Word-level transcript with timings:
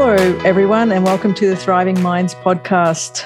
Hello, 0.00 0.14
everyone, 0.44 0.92
and 0.92 1.04
welcome 1.04 1.34
to 1.34 1.48
the 1.48 1.56
Thriving 1.56 2.00
Minds 2.00 2.32
podcast. 2.32 3.24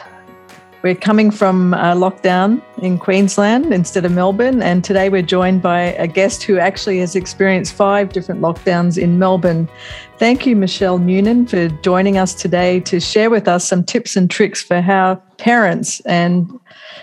We're 0.81 0.95
coming 0.95 1.31
from 1.31 1.75
a 1.75 1.95
lockdown 1.95 2.63
in 2.79 2.99
Queensland 2.99 3.75
instead 3.75 4.07
of 4.07 4.13
Melbourne, 4.13 4.63
and 4.63 4.83
today 4.83 5.11
we're 5.11 5.21
joined 5.21 5.61
by 5.61 5.81
a 5.81 6.07
guest 6.07 6.43
who 6.43 6.57
actually 6.59 6.99
has 7.01 7.15
experienced 7.15 7.75
five 7.75 8.15
different 8.15 8.41
lockdowns 8.41 8.97
in 8.97 9.19
Melbourne. 9.19 9.69
Thank 10.17 10.47
you, 10.47 10.57
Michelle 10.57 10.99
Newnan, 10.99 11.47
for 11.47 11.69
joining 11.83 12.17
us 12.17 12.35
today 12.35 12.81
to 12.81 13.01
share 13.01 13.29
with 13.29 13.47
us 13.49 13.69
some 13.69 13.85
tips 13.85 14.17
and 14.17 14.31
tricks 14.31 14.63
for 14.63 14.81
how 14.81 15.17
parents 15.37 16.01
and 16.07 16.59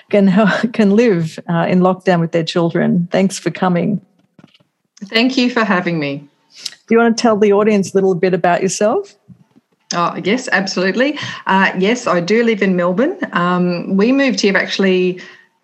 can 0.10 0.32
can 0.74 0.96
live 0.96 1.38
uh, 1.48 1.68
in 1.70 1.82
lockdown 1.82 2.22
with 2.22 2.32
their 2.32 2.44
children. 2.44 3.08
Thanks 3.12 3.38
for 3.38 3.52
coming. 3.52 4.04
Thank 5.06 5.38
you 5.38 5.52
for 5.52 5.64
having 5.64 6.00
me. 6.00 6.28
Do 6.88 6.96
you 6.96 6.98
want 6.98 7.16
to 7.16 7.22
tell 7.22 7.38
the 7.38 7.54
audience 7.54 7.94
a 7.94 7.98
little 7.98 8.16
bit 8.16 8.34
about 8.34 8.64
yourself? 8.64 9.16
Oh, 9.94 10.16
yes, 10.24 10.48
absolutely. 10.52 11.18
Uh, 11.48 11.72
yes, 11.78 12.06
I 12.06 12.20
do 12.20 12.44
live 12.44 12.62
in 12.62 12.76
Melbourne. 12.76 13.18
Um, 13.32 13.98
we 13.98 14.12
moved 14.12 14.40
here 14.40 14.56
actually 14.56 15.20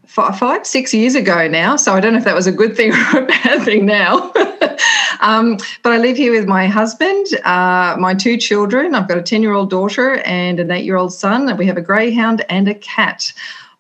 five, 0.07 0.37
five, 0.39 0.65
six 0.65 0.93
years 0.95 1.13
ago 1.13 1.47
now. 1.47 1.75
So 1.75 1.93
I 1.93 1.99
don't 1.99 2.13
know 2.13 2.19
if 2.19 2.25
that 2.25 2.33
was 2.33 2.47
a 2.47 2.51
good 2.51 2.75
thing 2.75 2.91
or 3.13 3.19
a 3.19 3.25
bad 3.27 3.63
thing 3.63 3.85
now. 3.85 4.31
um, 5.19 5.57
but 5.83 5.91
I 5.91 5.97
live 5.97 6.17
here 6.17 6.31
with 6.31 6.47
my 6.47 6.65
husband, 6.65 7.27
uh, 7.43 7.97
my 7.99 8.15
two 8.15 8.37
children. 8.37 8.95
I've 8.95 9.07
got 9.07 9.19
a 9.19 9.21
10 9.21 9.43
year 9.43 9.53
old 9.53 9.69
daughter 9.69 10.15
and 10.25 10.59
an 10.59 10.71
eight 10.71 10.85
year 10.85 10.97
old 10.97 11.13
son. 11.13 11.47
And 11.47 11.59
we 11.59 11.67
have 11.67 11.77
a 11.77 11.81
greyhound 11.81 12.43
and 12.49 12.67
a 12.67 12.75
cat. 12.75 13.31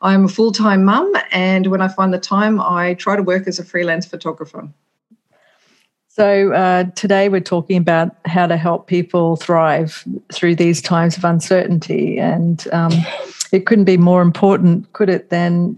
I'm 0.03 0.25
a 0.25 0.27
full 0.27 0.51
time 0.51 0.83
mum. 0.85 1.11
And 1.31 1.67
when 1.67 1.81
I 1.81 1.87
find 1.87 2.13
the 2.13 2.19
time, 2.19 2.61
I 2.61 2.93
try 2.93 3.15
to 3.15 3.23
work 3.23 3.47
as 3.47 3.57
a 3.57 3.65
freelance 3.65 4.05
photographer. 4.05 4.69
So, 6.15 6.53
uh, 6.53 6.85
today 6.95 7.27
we're 7.27 7.41
talking 7.41 7.75
about 7.75 8.15
how 8.23 8.47
to 8.47 8.55
help 8.55 8.87
people 8.87 9.35
thrive 9.35 10.05
through 10.31 10.55
these 10.55 10.81
times 10.81 11.17
of 11.17 11.25
uncertainty. 11.25 12.17
And 12.19 12.65
um, 12.71 12.93
it 13.51 13.65
couldn't 13.65 13.83
be 13.83 13.97
more 13.97 14.21
important, 14.21 14.93
could 14.93 15.09
it, 15.09 15.29
than 15.29 15.77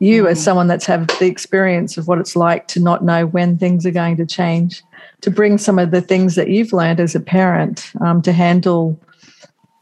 you, 0.00 0.28
as 0.28 0.38
mm. 0.38 0.42
someone 0.42 0.66
that's 0.66 0.84
had 0.84 1.08
the 1.18 1.24
experience 1.24 1.96
of 1.96 2.08
what 2.08 2.18
it's 2.18 2.36
like 2.36 2.68
to 2.68 2.80
not 2.80 3.04
know 3.04 3.24
when 3.24 3.56
things 3.56 3.86
are 3.86 3.90
going 3.90 4.18
to 4.18 4.26
change, 4.26 4.82
to 5.22 5.30
bring 5.30 5.56
some 5.56 5.78
of 5.78 5.92
the 5.92 6.02
things 6.02 6.34
that 6.34 6.50
you've 6.50 6.74
learned 6.74 7.00
as 7.00 7.14
a 7.14 7.20
parent 7.20 7.90
um, 8.02 8.20
to 8.20 8.32
handle 8.32 9.00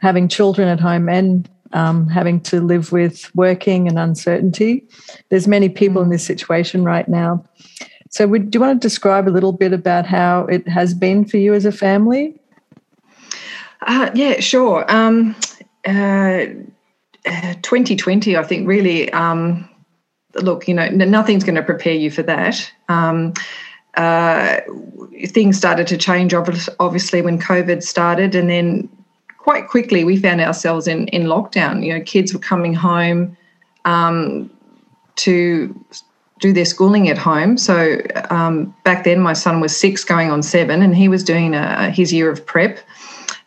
having 0.00 0.28
children 0.28 0.68
at 0.68 0.78
home 0.78 1.08
and 1.08 1.50
um, 1.72 2.06
having 2.06 2.40
to 2.42 2.60
live 2.60 2.92
with 2.92 3.34
working 3.34 3.88
and 3.88 3.98
uncertainty. 3.98 4.86
There's 5.30 5.48
many 5.48 5.68
people 5.68 6.02
in 6.02 6.08
mm. 6.08 6.12
this 6.12 6.24
situation 6.24 6.84
right 6.84 7.08
now. 7.08 7.44
So, 8.12 8.26
would, 8.26 8.50
do 8.50 8.58
you 8.58 8.60
want 8.60 8.80
to 8.80 8.86
describe 8.86 9.26
a 9.26 9.30
little 9.30 9.52
bit 9.52 9.72
about 9.72 10.04
how 10.04 10.44
it 10.44 10.68
has 10.68 10.92
been 10.92 11.24
for 11.24 11.38
you 11.38 11.54
as 11.54 11.64
a 11.64 11.72
family? 11.72 12.38
Uh, 13.80 14.10
yeah, 14.14 14.38
sure. 14.38 14.84
Um, 14.92 15.34
uh, 15.86 16.44
2020, 17.24 18.36
I 18.36 18.42
think, 18.42 18.68
really. 18.68 19.10
Um, 19.12 19.66
look, 20.34 20.68
you 20.68 20.74
know, 20.74 20.88
nothing's 20.88 21.42
going 21.42 21.54
to 21.54 21.62
prepare 21.62 21.94
you 21.94 22.10
for 22.10 22.22
that. 22.24 22.70
Um, 22.90 23.32
uh, 23.96 24.60
things 25.28 25.56
started 25.56 25.86
to 25.86 25.96
change, 25.96 26.34
obviously, 26.34 27.22
when 27.22 27.38
COVID 27.38 27.82
started, 27.82 28.34
and 28.34 28.50
then 28.50 28.90
quite 29.38 29.68
quickly 29.68 30.04
we 30.04 30.18
found 30.18 30.40
ourselves 30.40 30.86
in 30.86 31.08
in 31.08 31.24
lockdown. 31.24 31.84
You 31.84 31.94
know, 31.94 32.04
kids 32.04 32.32
were 32.32 32.40
coming 32.40 32.74
home 32.74 33.36
um, 33.84 34.50
to 35.16 35.74
do 36.42 36.52
their 36.52 36.64
schooling 36.64 37.08
at 37.08 37.16
home. 37.16 37.56
So 37.56 37.98
um, 38.28 38.74
back 38.82 39.04
then, 39.04 39.20
my 39.20 39.32
son 39.32 39.60
was 39.60 39.74
six, 39.74 40.04
going 40.04 40.30
on 40.30 40.42
seven, 40.42 40.82
and 40.82 40.94
he 40.94 41.08
was 41.08 41.22
doing 41.22 41.54
uh, 41.54 41.90
his 41.92 42.12
year 42.12 42.28
of 42.30 42.44
prep, 42.44 42.80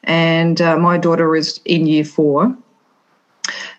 and 0.06 0.62
uh, 0.62 0.78
my 0.78 0.98
daughter 0.98 1.30
was 1.30 1.60
in 1.66 1.86
year 1.86 2.06
four. 2.06 2.56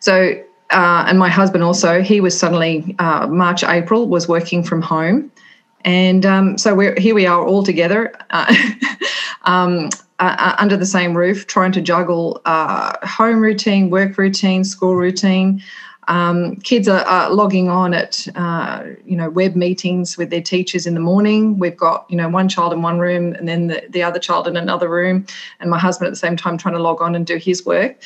So, 0.01 0.41
uh, 0.71 1.05
and 1.09 1.19
my 1.19 1.31
husband 1.31 1.65
also, 1.65 2.03
he 2.03 2.21
was 2.21 2.39
suddenly 2.39 2.95
uh, 2.99 3.27
March, 3.27 3.65
April, 3.65 4.07
was 4.07 4.29
working 4.29 4.63
from 4.63 4.83
home, 4.83 5.33
and 5.81 6.27
um, 6.27 6.59
so 6.59 6.75
we're 6.75 6.95
here. 7.01 7.15
We 7.15 7.27
are 7.27 7.43
all 7.45 7.63
together. 7.63 8.13
Uh, 8.31 8.55
um, 9.45 9.89
uh, 10.19 10.57
under 10.59 10.77
the 10.77 10.87
same 10.87 11.17
roof, 11.17 11.47
trying 11.47 11.73
to 11.73 11.81
juggle 11.81 12.41
home 12.45 13.41
routine, 13.41 13.91
work 13.91 14.17
routine, 14.17 14.65
school 14.65 14.97
routine, 14.97 15.63
um, 16.09 16.57
kids 16.57 16.89
are, 16.89 17.05
are, 17.05 17.31
logging 17.31 17.69
on 17.69 17.93
at 17.93 18.27
uh, 18.37 18.85
you 19.05 19.17
know 19.17 19.29
web 19.29 19.57
meetings 19.57 20.17
with 20.17 20.31
their 20.31 20.41
teachers 20.41 20.87
in 20.87 20.95
the 20.95 21.01
morning. 21.01 21.59
We've 21.59 21.77
got 21.77 22.07
you 22.09 22.17
know 22.17 22.29
one 22.29 22.49
child 22.49 22.73
in 22.73 22.83
one 22.83 22.99
room 22.99 23.35
and 23.35 23.49
then 23.49 23.67
the, 23.67 23.85
the 23.91 24.03
other 24.03 24.19
child 24.19 24.47
in 24.47 24.57
another 24.57 24.89
room, 24.89 25.27
and 25.61 25.71
my 25.71 25.79
husband 25.79 26.07
at 26.07 26.11
the 26.11 26.17
same 26.17 26.37
time 26.37 26.59
trying 26.59 26.75
to 26.75 26.83
log 26.83 27.03
on 27.03 27.15
and 27.15 27.27
do 27.27 27.37
his 27.37 27.67
work. 27.67 27.97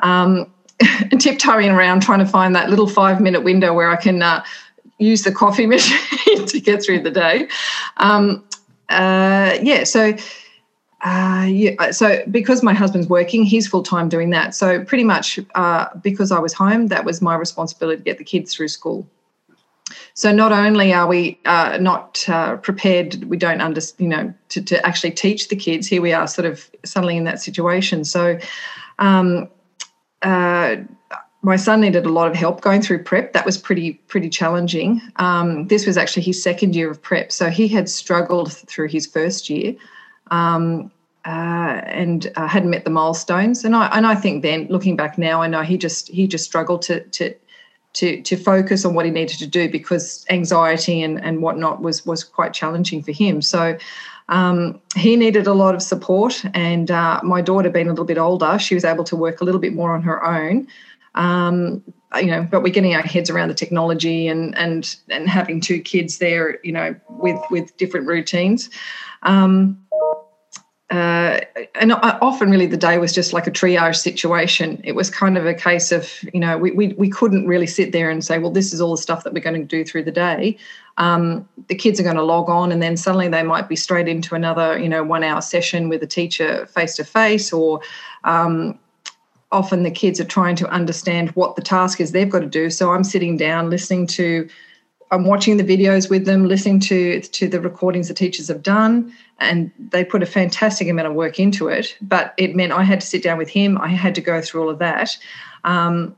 Um, 0.00 0.50
tiptoeing 1.18 1.70
around 1.70 2.00
trying 2.00 2.20
to 2.20 2.26
find 2.26 2.54
that 2.54 2.70
little 2.70 2.88
five 2.88 3.20
minute 3.20 3.42
window 3.42 3.74
where 3.74 3.90
I 3.90 3.96
can 3.96 4.22
uh, 4.22 4.42
use 4.98 5.22
the 5.22 5.32
coffee 5.32 5.66
machine 5.74 6.46
to 6.46 6.60
get 6.60 6.82
through 6.82 7.00
the 7.00 7.10
day. 7.10 7.48
Um, 7.98 8.44
uh, 8.88 9.58
yeah, 9.62 9.84
so 9.84 10.16
uh, 11.02 11.46
yeah, 11.48 11.70
uh, 11.78 11.92
so 11.92 12.22
because 12.30 12.62
my 12.62 12.74
husband's 12.74 13.08
working, 13.08 13.42
he's 13.42 13.66
full 13.66 13.82
time 13.82 14.08
doing 14.08 14.30
that. 14.30 14.54
So 14.54 14.84
pretty 14.84 15.04
much 15.04 15.38
uh, 15.54 15.86
because 16.02 16.30
I 16.30 16.38
was 16.38 16.52
home, 16.52 16.88
that 16.88 17.04
was 17.04 17.22
my 17.22 17.34
responsibility 17.34 17.98
to 17.98 18.04
get 18.04 18.18
the 18.18 18.24
kids 18.24 18.54
through 18.54 18.68
school. 18.68 19.08
So 20.14 20.30
not 20.30 20.52
only 20.52 20.92
are 20.92 21.06
we 21.06 21.38
uh, 21.46 21.78
not 21.80 22.28
uh, 22.28 22.56
prepared, 22.58 23.24
we 23.24 23.36
don't 23.36 23.60
understand, 23.60 24.12
you 24.12 24.16
know, 24.16 24.34
to, 24.50 24.62
to 24.62 24.86
actually 24.86 25.12
teach 25.12 25.48
the 25.48 25.56
kids. 25.56 25.86
Here 25.86 26.02
we 26.02 26.12
are, 26.12 26.26
sort 26.26 26.46
of 26.46 26.70
suddenly 26.84 27.16
in 27.16 27.24
that 27.24 27.40
situation. 27.40 28.04
So. 28.04 28.38
Um, 28.98 29.48
my 31.42 31.56
son 31.56 31.80
needed 31.80 32.04
a 32.04 32.10
lot 32.10 32.28
of 32.28 32.36
help 32.36 32.60
going 32.60 32.82
through 32.82 33.02
prep. 33.02 33.32
That 33.32 33.46
was 33.46 33.56
pretty 33.56 33.94
pretty 34.08 34.28
challenging. 34.28 35.00
Um, 35.16 35.68
this 35.68 35.86
was 35.86 35.96
actually 35.96 36.24
his 36.24 36.42
second 36.42 36.76
year 36.76 36.90
of 36.90 37.00
prep, 37.00 37.32
so 37.32 37.48
he 37.48 37.66
had 37.66 37.88
struggled 37.88 38.52
through 38.52 38.88
his 38.88 39.06
first 39.06 39.48
year 39.48 39.74
um, 40.30 40.90
uh, 41.24 41.82
and 41.84 42.32
uh, 42.36 42.46
hadn't 42.46 42.70
met 42.70 42.84
the 42.84 42.90
milestones. 42.90 43.64
And 43.64 43.76
I 43.76 43.86
and 43.88 44.06
I 44.06 44.14
think 44.14 44.42
then 44.42 44.66
looking 44.70 44.96
back 44.96 45.18
now, 45.18 45.42
I 45.42 45.46
know 45.48 45.62
he 45.62 45.76
just 45.76 46.08
he 46.08 46.26
just 46.26 46.44
struggled 46.44 46.82
to 46.82 47.00
to 47.00 47.34
to 47.94 48.22
to 48.22 48.36
focus 48.36 48.84
on 48.84 48.94
what 48.94 49.04
he 49.04 49.10
needed 49.10 49.38
to 49.38 49.46
do 49.46 49.68
because 49.68 50.24
anxiety 50.30 51.02
and 51.02 51.22
and 51.22 51.42
whatnot 51.42 51.82
was 51.82 52.06
was 52.06 52.24
quite 52.24 52.52
challenging 52.52 53.02
for 53.02 53.12
him. 53.12 53.42
So. 53.42 53.76
Um, 54.28 54.80
he 54.94 55.16
needed 55.16 55.48
a 55.48 55.54
lot 55.54 55.74
of 55.74 55.82
support, 55.82 56.44
and 56.54 56.88
uh, 56.88 57.20
my 57.24 57.40
daughter, 57.40 57.68
being 57.68 57.88
a 57.88 57.90
little 57.90 58.04
bit 58.04 58.16
older, 58.16 58.60
she 58.60 58.76
was 58.76 58.84
able 58.84 59.02
to 59.02 59.16
work 59.16 59.40
a 59.40 59.44
little 59.44 59.60
bit 59.60 59.74
more 59.74 59.92
on 59.92 60.02
her 60.02 60.24
own. 60.24 60.68
Um, 61.16 61.82
you 62.16 62.26
know, 62.26 62.46
but 62.50 62.62
we're 62.62 62.72
getting 62.72 62.94
our 62.94 63.02
heads 63.02 63.28
around 63.28 63.48
the 63.48 63.54
technology 63.54 64.28
and 64.28 64.56
and 64.56 64.96
and 65.08 65.28
having 65.28 65.60
two 65.60 65.80
kids 65.80 66.18
there, 66.18 66.58
you 66.62 66.70
know, 66.70 66.94
with 67.08 67.40
with 67.50 67.76
different 67.76 68.06
routines. 68.06 68.70
Um, 69.22 69.78
uh, 70.90 71.38
and 71.76 71.92
often 71.92 72.50
really 72.50 72.66
the 72.66 72.76
day 72.76 72.98
was 72.98 73.12
just 73.12 73.32
like 73.32 73.46
a 73.46 73.50
triage 73.50 73.96
situation. 73.96 74.80
It 74.82 74.96
was 74.96 75.08
kind 75.08 75.38
of 75.38 75.46
a 75.46 75.54
case 75.54 75.92
of, 75.92 76.12
you 76.34 76.40
know, 76.40 76.58
we, 76.58 76.72
we, 76.72 76.88
we 76.94 77.08
couldn't 77.08 77.46
really 77.46 77.68
sit 77.68 77.92
there 77.92 78.10
and 78.10 78.24
say, 78.24 78.40
well, 78.40 78.50
this 78.50 78.72
is 78.72 78.80
all 78.80 78.90
the 78.96 79.02
stuff 79.02 79.22
that 79.22 79.32
we're 79.32 79.40
going 79.40 79.60
to 79.60 79.64
do 79.64 79.84
through 79.84 80.02
the 80.02 80.10
day. 80.10 80.58
Um, 80.96 81.48
the 81.68 81.76
kids 81.76 82.00
are 82.00 82.02
going 82.02 82.16
to 82.16 82.24
log 82.24 82.50
on 82.50 82.72
and 82.72 82.82
then 82.82 82.96
suddenly 82.96 83.28
they 83.28 83.44
might 83.44 83.68
be 83.68 83.76
straight 83.76 84.08
into 84.08 84.34
another, 84.34 84.78
you 84.80 84.88
know, 84.88 85.04
one 85.04 85.22
hour 85.22 85.40
session 85.40 85.88
with 85.88 86.02
a 86.02 86.08
teacher 86.08 86.66
face 86.66 86.96
to 86.96 87.04
face 87.04 87.52
or 87.52 87.80
um, 88.24 88.76
often 89.52 89.84
the 89.84 89.92
kids 89.92 90.20
are 90.20 90.24
trying 90.24 90.56
to 90.56 90.68
understand 90.70 91.30
what 91.30 91.54
the 91.54 91.62
task 91.62 92.00
is 92.00 92.10
they've 92.10 92.28
got 92.28 92.40
to 92.40 92.46
do. 92.46 92.68
So 92.68 92.92
I'm 92.92 93.04
sitting 93.04 93.36
down 93.36 93.70
listening 93.70 94.08
to 94.08 94.48
I'm 95.12 95.24
watching 95.24 95.56
the 95.56 95.64
videos 95.64 96.08
with 96.08 96.24
them, 96.24 96.46
listening 96.46 96.80
to 96.80 97.20
to 97.20 97.48
the 97.48 97.60
recordings 97.60 98.08
the 98.08 98.14
teachers 98.14 98.48
have 98.48 98.62
done, 98.62 99.12
and 99.40 99.70
they 99.78 100.04
put 100.04 100.22
a 100.22 100.26
fantastic 100.26 100.88
amount 100.88 101.08
of 101.08 101.14
work 101.14 101.38
into 101.40 101.68
it. 101.68 101.96
But 102.00 102.34
it 102.36 102.54
meant 102.54 102.72
I 102.72 102.82
had 102.82 103.00
to 103.00 103.06
sit 103.06 103.22
down 103.22 103.38
with 103.38 103.48
him. 103.48 103.78
I 103.78 103.88
had 103.88 104.14
to 104.14 104.20
go 104.20 104.40
through 104.40 104.62
all 104.62 104.70
of 104.70 104.78
that. 104.78 105.16
Um, 105.64 106.16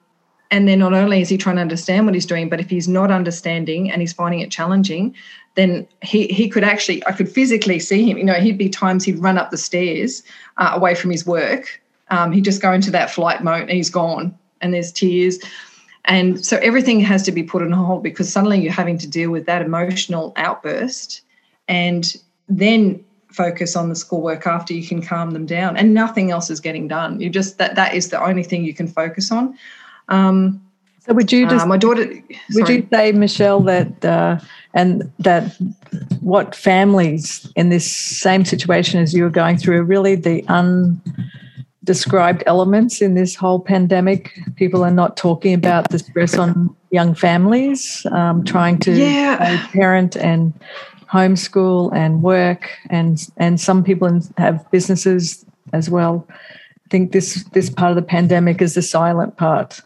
and 0.51 0.69
then 0.69 0.81
not 0.81 0.93
only 0.93 1.23
is 1.23 1.29
he 1.29 1.39
trying 1.39 1.57
to 1.57 1.63
understand 1.63 2.05
what 2.05 2.15
he's 2.15 2.27
doing, 2.27 2.49
but 2.49 2.61
if 2.61 2.69
he's 2.69 2.89
not 2.89 3.11
understanding 3.11 3.91
and 3.91 4.03
he's 4.03 4.13
finding 4.13 4.41
it 4.41 4.51
challenging, 4.51 5.15
then 5.55 5.87
he 6.03 6.27
he 6.27 6.49
could 6.49 6.65
actually 6.65 7.05
I 7.07 7.13
could 7.13 7.31
physically 7.31 7.79
see 7.79 8.11
him. 8.11 8.19
You 8.19 8.25
know, 8.25 8.35
he'd 8.35 8.59
be 8.59 8.69
times 8.69 9.05
he'd 9.05 9.19
run 9.19 9.39
up 9.39 9.51
the 9.51 9.57
stairs 9.57 10.23
uh, 10.59 10.73
away 10.75 10.95
from 10.95 11.11
his 11.11 11.27
work. 11.27 11.81
Um, 12.11 12.33
he'd 12.33 12.45
just 12.45 12.61
go 12.61 12.73
into 12.73 12.91
that 12.91 13.11
flight 13.11 13.43
mode 13.43 13.63
and 13.63 13.71
he's 13.71 13.89
gone, 13.89 14.37
and 14.61 14.75
there's 14.75 14.93
tears 14.93 15.39
and 16.07 16.45
so 16.45 16.57
everything 16.59 17.01
has 17.01 17.23
to 17.23 17.33
be 17.33 17.43
put 17.43 17.63
on 17.63 17.71
hold 17.71 18.03
because 18.03 18.31
suddenly 18.31 18.61
you're 18.61 18.73
having 18.73 18.99
to 18.99 19.07
deal 19.07 19.31
with 19.31 19.47
that 19.47 19.63
emotional 19.63 20.33
outburst 20.37 21.23
and 21.69 22.17
then 22.49 23.03
focus 23.35 23.77
on 23.77 23.89
the 23.89 23.97
schoolwork 23.97 24.47
after 24.47 24.75
you 24.75 24.87
can 24.87 25.03
calm 25.03 25.31
them 25.33 25.47
down 25.47 25.77
and 25.77 25.95
nothing 25.95 26.31
else 26.31 26.51
is 26.51 26.61
getting 26.61 26.89
done. 26.89 27.21
You 27.21 27.31
just 27.31 27.59
that 27.59 27.75
that 27.75 27.95
is 27.95 28.11
the 28.11 28.23
only 28.23 28.43
thing 28.43 28.65
you 28.65 28.75
can 28.75 28.89
focus 28.89 29.33
on. 29.33 29.57
Um, 30.09 30.61
so 31.01 31.15
would 31.15 31.33
you 31.33 31.49
just 31.49 31.65
uh, 31.65 31.69
my 31.69 31.77
daughter 31.77 32.05
sorry. 32.05 32.39
would 32.55 32.69
you 32.69 32.87
say 32.93 33.13
Michelle 33.13 33.61
that 33.61 34.05
uh, 34.05 34.39
and 34.75 35.11
that 35.19 35.57
what 36.21 36.55
families 36.55 37.51
in 37.57 37.71
this 37.71 37.91
same 37.95 38.45
situation 38.45 39.01
as 39.01 39.13
you 39.13 39.27
are 39.27 39.31
going 39.31 39.57
through 39.59 39.79
are 39.79 39.85
really 39.85 40.15
the 40.15 40.45
undescribed 40.49 42.43
elements 42.47 43.03
in 43.03 43.15
this 43.15 43.35
whole 43.35 43.59
pandemic. 43.59 44.39
People 44.57 44.85
are 44.85 44.93
not 44.93 45.17
talking 45.17 45.55
about 45.55 45.91
the 45.91 45.99
stress 45.99 46.39
on 46.39 46.75
young 46.91 47.15
families, 47.15 48.07
um, 48.13 48.45
trying 48.45 48.79
to 48.79 48.93
yeah. 48.93 49.67
parent 49.73 50.17
and 50.17 50.53
homeschool 51.13 51.93
and 51.95 52.23
work, 52.23 52.71
and 52.91 53.29
and 53.37 53.61
some 53.61 53.85
people 53.85 54.21
have 54.39 54.69
businesses 54.71 55.45
as 55.73 55.91
well. 55.91 56.27
I 56.31 56.89
think 56.91 57.13
this 57.13 57.45
this 57.53 57.71
part 57.71 57.91
of 57.91 57.97
the 57.97 58.03
pandemic 58.03 58.63
is 58.63 58.75
the 58.75 58.83
silent 58.83 59.37
part. 59.37 59.81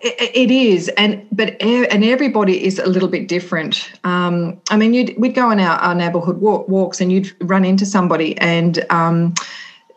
It 0.00 0.50
is, 0.50 0.88
and 0.96 1.26
but 1.30 1.60
and 1.60 2.04
everybody 2.04 2.64
is 2.64 2.78
a 2.78 2.86
little 2.86 3.08
bit 3.08 3.28
different. 3.28 3.90
Um, 4.04 4.58
I 4.70 4.76
mean, 4.78 4.94
you'd, 4.94 5.14
we'd 5.18 5.34
go 5.34 5.50
on 5.50 5.60
our, 5.60 5.78
our 5.78 5.94
neighbourhood 5.94 6.38
walk, 6.40 6.68
walks, 6.68 7.02
and 7.02 7.12
you'd 7.12 7.30
run 7.42 7.66
into 7.66 7.84
somebody, 7.84 8.36
and 8.38 8.82
um, 8.88 9.34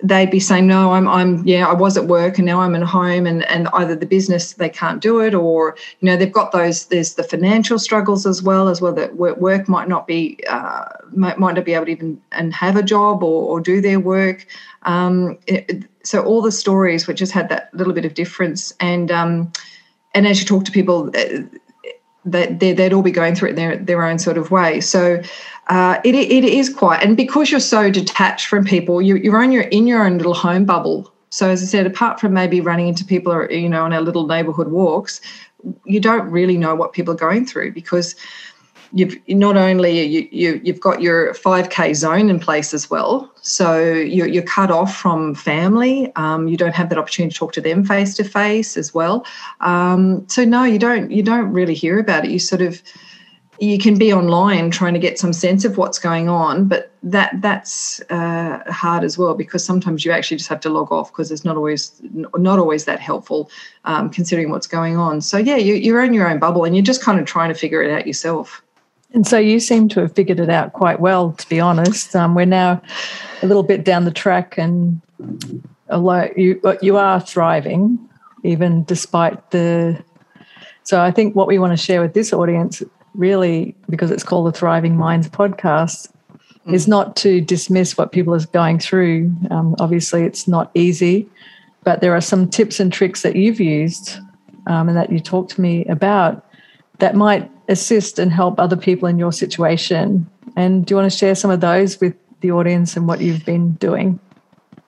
they'd 0.08 0.30
be 0.30 0.40
saying, 0.40 0.68
"No, 0.68 0.94
I'm, 0.94 1.08
I'm, 1.08 1.46
yeah, 1.46 1.68
I 1.68 1.74
was 1.74 1.98
at 1.98 2.06
work, 2.06 2.38
and 2.38 2.46
now 2.46 2.62
I'm 2.62 2.76
at 2.76 2.84
home, 2.84 3.26
and 3.26 3.44
and 3.46 3.68
either 3.74 3.96
the 3.96 4.06
business 4.06 4.54
they 4.54 4.70
can't 4.70 5.02
do 5.02 5.20
it, 5.20 5.34
or 5.34 5.76
you 6.00 6.06
know 6.06 6.18
they've 6.18 6.32
got 6.32 6.52
those. 6.52 6.86
There's 6.88 7.16
the 7.16 7.24
financial 7.24 7.80
struggles 7.80 8.26
as 8.26 8.42
well, 8.44 8.68
as 8.68 8.82
well 8.82 8.94
that 8.94 9.16
work, 9.16 9.68
might 9.68 9.88
not 9.88 10.08
be, 10.08 10.40
uh, 10.50 10.86
might, 11.12 11.40
might 11.40 11.56
not 11.56 11.66
be 11.66 11.74
able 11.74 11.86
to 11.86 11.92
even 11.92 12.22
and 12.32 12.54
have 12.54 12.76
a 12.76 12.84
job 12.84 13.24
or, 13.24 13.50
or 13.50 13.60
do 13.60 13.82
their 13.82 14.00
work. 14.00 14.46
Um, 14.84 15.38
it, 15.48 15.86
so 16.06 16.24
all 16.24 16.42
the 16.42 16.52
stories 16.52 17.08
which 17.08 17.20
has 17.20 17.32
had 17.32 17.50
that 17.50 17.74
little 17.74 17.94
bit 17.94 18.06
of 18.06 18.14
difference 18.14 18.74
and 18.80 19.12
um, 19.12 19.52
and 20.14 20.28
as 20.28 20.40
you 20.40 20.46
talk 20.46 20.64
to 20.66 20.72
people 20.72 21.10
uh, 21.16 21.42
they, 22.26 22.74
would 22.74 22.94
all 22.94 23.02
be 23.02 23.12
going 23.12 23.36
through 23.36 23.50
it 23.50 23.52
in 23.52 23.56
their, 23.56 23.78
their 23.78 24.04
own 24.04 24.18
sort 24.20 24.38
of 24.38 24.52
way 24.52 24.80
so 24.80 25.22
uh, 25.68 26.00
it, 26.04 26.16
it 26.16 26.44
is 26.44 26.74
quite 26.74 27.04
and 27.04 27.18
because 27.18 27.52
you're 27.52 27.60
so 27.60 27.90
detached 27.90 28.48
from 28.48 28.64
people 28.64 29.02
you, 29.02 29.16
you're 29.16 29.42
on 29.42 29.52
your 29.52 29.64
in 29.64 29.88
your 29.88 30.06
own 30.06 30.18
little 30.18 30.34
home 30.34 30.66
bubble. 30.66 31.12
So 31.30 31.50
as 31.50 31.62
i 31.62 31.66
said 31.66 31.86
apart 31.86 32.20
from 32.20 32.34
maybe 32.34 32.62
running 32.62 32.88
into 32.88 33.04
people 33.04 33.34
or 33.34 33.52
you 33.52 33.68
know 33.68 33.84
on 33.84 33.94
our 33.94 34.02
little 34.02 34.28
neighborhood 34.28 34.70
walks 34.70 35.22
you 35.86 36.00
don't 36.00 36.30
really 36.30 36.58
know 36.58 36.76
what 36.76 36.94
people 36.94 37.14
are 37.14 37.18
going 37.18 37.46
through 37.46 37.72
because 37.74 38.16
you've 38.94 39.18
not 39.28 39.58
only 39.58 40.02
you, 40.04 40.28
you 40.32 40.62
you've 40.64 40.80
got 40.80 41.02
your 41.02 41.34
5k 41.34 41.96
zone 41.96 42.30
in 42.30 42.40
place 42.40 42.74
as 42.74 42.90
well. 42.90 43.32
So 43.42 43.84
you're, 43.84 44.28
you're 44.28 44.44
cut 44.44 44.72
off 44.72 44.96
from 44.96 45.36
family. 45.36 46.12
Um, 46.16 46.48
you 46.48 46.58
don't 46.58 46.74
have 46.74 46.90
that 46.90 46.98
opportunity 46.98 47.34
to 47.34 47.38
talk 47.38 47.52
to 47.54 47.62
them 47.62 47.84
face 47.84 48.16
to 48.16 48.24
face 48.24 48.78
as 48.78 48.94
well. 48.94 49.26
Um, 49.60 50.28
so 50.30 50.46
no 50.46 50.64
you 50.64 50.80
don't 50.80 51.12
you 51.12 51.24
don't 51.24 51.52
really 51.52 51.74
hear 51.74 52.00
about 52.00 52.26
it. 52.26 52.32
You 52.32 52.40
sort 52.40 52.62
of 52.62 52.82
you 53.60 53.78
can 53.78 53.98
be 53.98 54.12
online 54.12 54.70
trying 54.70 54.94
to 54.94 55.00
get 55.00 55.18
some 55.18 55.34
sense 55.34 55.66
of 55.66 55.78
what's 55.78 56.00
going 56.00 56.28
on 56.28 56.68
but 56.68 56.92
that 57.04 57.40
that's 57.42 58.02
uh, 58.10 58.60
hard 58.68 59.04
as 59.04 59.18
well 59.18 59.34
because 59.36 59.64
sometimes 59.64 60.04
you 60.04 60.12
actually 60.12 60.38
just 60.38 60.50
have 60.50 60.60
to 60.60 60.70
log 60.70 60.92
off 60.92 61.12
because 61.12 61.32
it's 61.32 61.46
not 61.46 61.56
always 61.56 62.02
not 62.14 62.60
always 62.60 62.86
that 62.86 63.00
helpful 63.00 63.50
um, 63.86 64.10
considering 64.10 64.50
what's 64.50 64.68
going 64.68 64.98
on 64.98 65.22
so 65.22 65.38
yeah 65.38 65.58
you, 65.58 65.76
you're 65.76 66.04
in 66.04 66.14
your 66.14 66.30
own 66.30 66.40
bubble 66.40 66.66
and 66.66 66.76
you're 66.76 66.84
just 66.84 67.02
kind 67.02 67.20
of 67.20 67.26
trying 67.26 67.50
to 67.50 67.58
figure 67.58 67.82
it 67.82 67.92
out 67.92 68.06
yourself 68.06 68.62
and 69.16 69.26
so 69.26 69.38
you 69.38 69.62
seem 69.62 69.88
to 69.90 70.02
have 70.02 70.14
figured 70.14 70.42
it 70.42 70.50
out 70.50 70.74
quite 70.74 71.00
well, 71.00 71.32
to 71.32 71.48
be 71.48 71.58
honest. 71.58 72.14
Um, 72.18 72.36
we're 72.36 72.46
now 72.46 72.82
a 73.42 73.48
little 73.48 73.64
bit 73.64 73.86
down 73.86 74.04
the 74.04 74.12
track, 74.12 74.58
and 74.58 75.02
although 75.90 76.30
you 76.36 76.62
you 76.82 76.98
are 76.98 77.22
thriving, 77.22 77.98
even 78.44 78.84
despite 78.84 79.52
the. 79.52 80.04
So 80.84 81.02
I 81.02 81.12
think 81.12 81.34
what 81.34 81.48
we 81.48 81.58
want 81.58 81.72
to 81.72 81.78
share 81.78 82.02
with 82.02 82.14
this 82.14 82.34
audience, 82.34 82.84
really, 83.18 83.76
because 83.90 84.12
it's 84.12 84.24
called 84.24 84.48
the 84.48 84.58
Thriving 84.58 84.98
Minds 84.98 85.28
podcast, 85.28 86.10
mm. 86.68 86.74
is 86.74 86.88
not 86.88 87.16
to 87.18 87.42
dismiss 87.42 87.98
what 87.98 88.12
people 88.12 88.34
are 88.34 88.46
going 88.48 88.80
through. 88.80 89.34
Um, 89.52 89.76
obviously, 89.80 90.24
it's 90.24 90.48
not 90.48 90.72
easy, 90.74 91.28
but 91.84 92.02
there 92.02 92.16
are 92.16 92.22
some 92.22 92.50
tips 92.50 92.80
and 92.80 92.92
tricks 92.92 93.22
that 93.22 93.36
you've 93.36 93.60
used 93.60 94.18
um, 94.68 94.88
and 94.90 94.98
that 94.98 95.12
you 95.12 95.20
talked 95.20 95.52
to 95.52 95.62
me 95.62 95.86
about 95.86 96.46
that 97.00 97.16
might 97.16 97.50
assist 97.68 98.20
and 98.20 98.32
help 98.32 98.60
other 98.60 98.78
people 98.78 99.08
in 99.08 99.18
your 99.18 99.32
situation. 99.32 100.30
And 100.56 100.86
do 100.86 100.94
you 100.94 100.98
want 100.98 101.12
to 101.12 101.18
share 101.18 101.36
some 101.36 101.52
of 101.52 101.62
those 101.62 102.00
with 102.00 102.16
the 102.42 102.52
audience 102.52 102.96
and 102.96 103.08
what 103.08 103.22
you've 103.22 103.46
been 103.46 103.72
doing? 103.74 104.20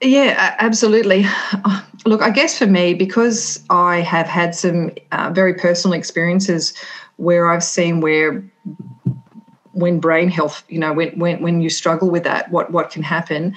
Yeah, 0.02 0.56
absolutely. 0.60 1.26
Look, 2.06 2.22
I 2.22 2.30
guess 2.30 2.58
for 2.58 2.68
me, 2.68 2.94
because 2.94 3.64
I 3.70 4.02
have 4.02 4.28
had 4.28 4.56
some 4.56 4.92
uh, 5.12 5.32
very 5.34 5.54
personal 5.54 5.98
experiences 5.98 6.74
where 7.18 7.50
I've 7.50 7.64
seen 7.64 8.02
where 8.02 8.44
when 9.74 10.00
brain 10.00 10.30
health, 10.30 10.64
you 10.70 10.80
know, 10.80 10.94
when 10.94 11.18
when 11.20 11.42
when 11.42 11.62
you 11.62 11.70
struggle 11.70 12.10
with 12.10 12.24
that, 12.24 12.50
what 12.52 12.72
what 12.72 12.90
can 12.90 13.04
happen. 13.04 13.56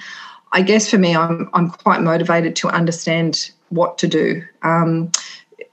I 0.51 0.61
guess 0.61 0.89
for 0.89 0.97
me, 0.97 1.15
I'm 1.15 1.49
I'm 1.53 1.69
quite 1.69 2.01
motivated 2.01 2.55
to 2.57 2.67
understand 2.69 3.51
what 3.69 3.97
to 3.99 4.07
do. 4.07 4.43
Um, 4.63 5.11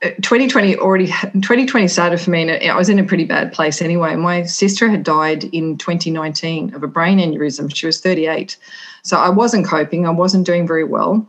2020 0.01 0.77
already 0.77 1.07
2020 1.07 1.89
started 1.89 2.21
for 2.21 2.31
me 2.31 2.49
and 2.49 2.71
I 2.71 2.77
was 2.77 2.89
in 2.89 3.01
a 3.01 3.05
pretty 3.05 3.25
bad 3.25 3.53
place 3.53 3.83
anyway. 3.83 4.15
My 4.15 4.45
sister 4.45 4.89
had 4.89 5.03
died 5.03 5.45
in 5.45 5.77
2019 5.77 6.73
of 6.75 6.85
a 6.85 6.87
brain 6.87 7.19
aneurysm. 7.19 7.75
She 7.75 7.87
was 7.87 8.01
38. 8.01 8.57
So 9.03 9.17
I 9.17 9.29
wasn't 9.29 9.67
coping. 9.67 10.07
I 10.07 10.11
wasn't 10.11 10.47
doing 10.47 10.69
very 10.69 10.85
well. 10.85 11.27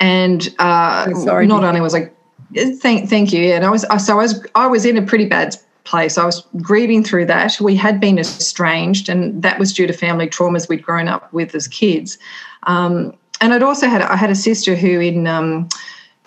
And 0.00 0.54
uh, 0.58 1.14
sorry, 1.14 1.46
not 1.46 1.62
only 1.62 1.80
was 1.80 1.94
I 1.94 2.10
thank 2.56 3.08
thank 3.08 3.32
you. 3.32 3.52
And 3.52 3.64
I 3.64 3.70
was 3.70 3.84
so 4.04 4.14
I 4.14 4.22
was 4.22 4.46
I 4.54 4.66
was 4.66 4.84
in 4.84 4.96
a 4.96 5.02
pretty 5.02 5.26
bad 5.26 5.56
place. 5.84 6.18
I 6.18 6.24
was 6.24 6.44
grieving 6.60 7.04
through 7.04 7.26
that. 7.26 7.60
We 7.60 7.76
had 7.76 8.00
been 8.00 8.18
estranged, 8.18 9.08
and 9.08 9.42
that 9.42 9.58
was 9.58 9.72
due 9.72 9.86
to 9.86 9.92
family 9.92 10.28
traumas 10.28 10.68
we'd 10.68 10.82
grown 10.82 11.08
up 11.08 11.32
with 11.32 11.54
as 11.54 11.68
kids. 11.68 12.18
Um, 12.64 13.16
and 13.40 13.54
I'd 13.54 13.62
also 13.62 13.86
had 13.86 14.02
I 14.02 14.16
had 14.16 14.30
a 14.30 14.34
sister 14.34 14.74
who 14.74 15.00
in 15.00 15.26
um, 15.26 15.68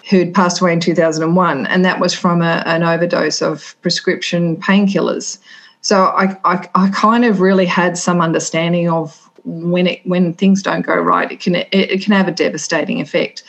who'd 0.09 0.33
passed 0.33 0.61
away 0.61 0.73
in 0.73 0.79
2001, 0.79 1.67
and 1.67 1.85
that 1.85 1.99
was 1.99 2.13
from 2.13 2.41
a, 2.41 2.63
an 2.65 2.83
overdose 2.83 3.41
of 3.41 3.75
prescription 3.81 4.57
painkillers. 4.57 5.37
So 5.81 6.05
I, 6.05 6.37
I, 6.43 6.67
I, 6.75 6.89
kind 6.89 7.23
of 7.23 7.39
really 7.39 7.65
had 7.65 7.97
some 7.97 8.19
understanding 8.19 8.89
of 8.89 9.29
when 9.45 9.87
it 9.87 10.05
when 10.05 10.33
things 10.33 10.61
don't 10.61 10.81
go 10.81 10.95
right, 10.95 11.31
it 11.31 11.39
can 11.39 11.55
it, 11.55 11.69
it 11.71 12.03
can 12.03 12.13
have 12.13 12.27
a 12.27 12.31
devastating 12.31 12.99
effect. 12.99 13.43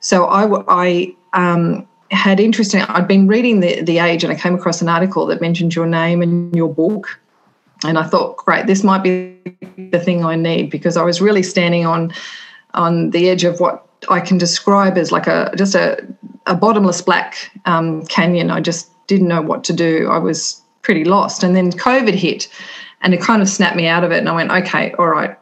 So 0.00 0.26
I, 0.26 0.64
I 0.68 1.14
um, 1.32 1.86
had 2.10 2.40
interesting. 2.40 2.82
I'd 2.82 3.08
been 3.08 3.26
reading 3.26 3.60
the 3.60 3.82
the 3.82 3.98
Age, 3.98 4.24
and 4.24 4.32
I 4.32 4.36
came 4.36 4.54
across 4.54 4.82
an 4.82 4.88
article 4.88 5.26
that 5.26 5.40
mentioned 5.40 5.74
your 5.74 5.86
name 5.86 6.22
and 6.22 6.54
your 6.54 6.72
book, 6.72 7.20
and 7.84 7.98
I 7.98 8.04
thought, 8.04 8.36
great, 8.36 8.66
this 8.66 8.82
might 8.82 9.02
be 9.02 9.36
the 9.90 10.00
thing 10.00 10.24
I 10.24 10.36
need 10.36 10.70
because 10.70 10.96
I 10.96 11.02
was 11.02 11.20
really 11.20 11.42
standing 11.42 11.86
on 11.86 12.12
on 12.74 13.10
the 13.10 13.28
edge 13.28 13.44
of 13.44 13.60
what 13.60 13.86
I 14.10 14.20
can 14.20 14.38
describe 14.38 14.98
as 14.98 15.12
like 15.12 15.26
a 15.26 15.52
just 15.56 15.74
a, 15.74 16.06
a 16.46 16.54
bottomless 16.54 17.02
black 17.02 17.50
um, 17.64 18.04
canyon. 18.06 18.50
I 18.50 18.60
just 18.60 18.90
didn't 19.06 19.28
know 19.28 19.42
what 19.42 19.64
to 19.64 19.72
do. 19.72 20.08
I 20.08 20.18
was 20.18 20.60
pretty 20.82 21.04
lost. 21.04 21.42
And 21.42 21.56
then 21.56 21.72
COVID 21.72 22.14
hit 22.14 22.48
and 23.02 23.12
it 23.12 23.20
kind 23.20 23.42
of 23.42 23.48
snapped 23.48 23.76
me 23.76 23.86
out 23.86 24.04
of 24.04 24.12
it. 24.12 24.18
And 24.18 24.28
I 24.28 24.32
went, 24.32 24.50
okay, 24.50 24.92
all 24.94 25.08
right, 25.08 25.36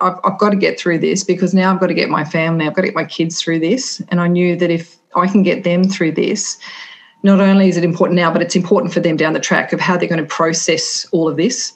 I've, 0.00 0.18
I've 0.24 0.38
got 0.38 0.50
to 0.50 0.56
get 0.56 0.78
through 0.78 0.98
this 0.98 1.24
because 1.24 1.54
now 1.54 1.72
I've 1.72 1.80
got 1.80 1.88
to 1.88 1.94
get 1.94 2.08
my 2.08 2.24
family, 2.24 2.66
I've 2.66 2.74
got 2.74 2.82
to 2.82 2.88
get 2.88 2.94
my 2.94 3.04
kids 3.04 3.40
through 3.40 3.60
this. 3.60 4.00
And 4.08 4.20
I 4.20 4.28
knew 4.28 4.56
that 4.56 4.70
if 4.70 4.98
I 5.14 5.26
can 5.26 5.42
get 5.42 5.64
them 5.64 5.84
through 5.84 6.12
this, 6.12 6.58
not 7.22 7.40
only 7.40 7.68
is 7.68 7.76
it 7.76 7.84
important 7.84 8.16
now, 8.16 8.32
but 8.32 8.42
it's 8.42 8.56
important 8.56 8.92
for 8.92 9.00
them 9.00 9.16
down 9.16 9.32
the 9.32 9.40
track 9.40 9.72
of 9.72 9.80
how 9.80 9.96
they're 9.96 10.08
going 10.08 10.20
to 10.20 10.26
process 10.26 11.06
all 11.12 11.28
of 11.28 11.36
this. 11.36 11.72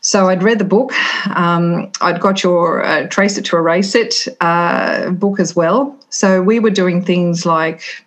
So 0.00 0.28
I'd 0.28 0.42
read 0.42 0.58
the 0.58 0.64
book. 0.64 0.92
Um, 1.34 1.90
I'd 2.00 2.20
got 2.20 2.42
your 2.42 2.84
uh, 2.84 3.08
Trace 3.08 3.38
It 3.38 3.44
to 3.46 3.56
Erase 3.56 3.94
It 3.94 4.28
uh, 4.40 5.10
book 5.10 5.40
as 5.40 5.56
well. 5.56 5.96
So 6.10 6.42
we 6.42 6.60
were 6.60 6.70
doing 6.70 7.04
things 7.04 7.44
like 7.44 8.05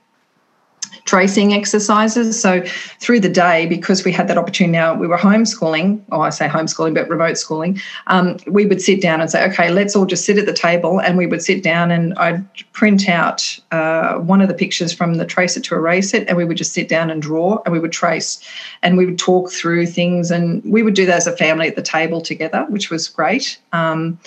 tracing 1.06 1.54
exercises. 1.54 2.40
So 2.40 2.64
through 3.00 3.20
the 3.22 3.30
day, 3.30 3.66
because 3.66 4.06
we 4.06 4.12
had 4.12 4.28
that 4.28 4.38
opportunity 4.38 4.72
now, 4.72 4.94
we 4.94 5.08
were 5.08 5.18
homeschooling, 5.18 6.02
or 6.12 6.26
I 6.26 6.30
say 6.30 6.48
homeschooling, 6.48 6.94
but 6.94 7.10
remote 7.10 7.38
schooling, 7.38 7.80
um, 8.08 8.38
we 8.48 8.66
would 8.66 8.82
sit 8.82 9.02
down 9.02 9.22
and 9.22 9.30
say, 9.30 9.46
okay, 9.50 9.72
let's 9.72 9.96
all 9.96 10.06
just 10.06 10.26
sit 10.26 10.38
at 10.38 10.46
the 10.46 10.54
table. 10.54 11.02
And 11.02 11.18
we 11.18 11.26
would 11.26 11.42
sit 11.42 11.64
down 11.64 11.92
and 11.92 12.14
I'd 12.18 12.46
print 12.74 13.10
out 13.10 13.58
uh, 13.72 14.16
one 14.16 14.42
of 14.42 14.48
the 14.48 14.54
pictures 14.54 14.94
from 14.94 15.16
the 15.16 15.26
Trace 15.26 15.58
It 15.58 15.64
to 15.66 15.76
Erase 15.76 16.14
It, 16.14 16.28
and 16.28 16.38
we 16.38 16.46
would 16.46 16.58
just 16.58 16.74
sit 16.74 16.90
down 16.90 17.10
and 17.10 17.22
draw 17.22 17.62
and 17.66 17.74
we 17.74 17.80
would 17.80 17.92
trace 17.92 18.42
and 18.84 18.98
we 18.98 19.06
would 19.06 19.20
talk 19.20 19.52
through 19.52 19.88
things. 19.88 20.32
And 20.32 20.64
we 20.64 20.84
would 20.84 20.94
do 20.94 21.06
that 21.06 21.18
as 21.18 21.28
a 21.28 21.36
family 21.36 21.68
at 21.68 21.76
the 21.76 21.82
table 21.82 22.22
together, 22.22 22.66
which 22.70 22.90
was 22.90 23.08
great. 23.08 23.58
Um, 23.74 24.20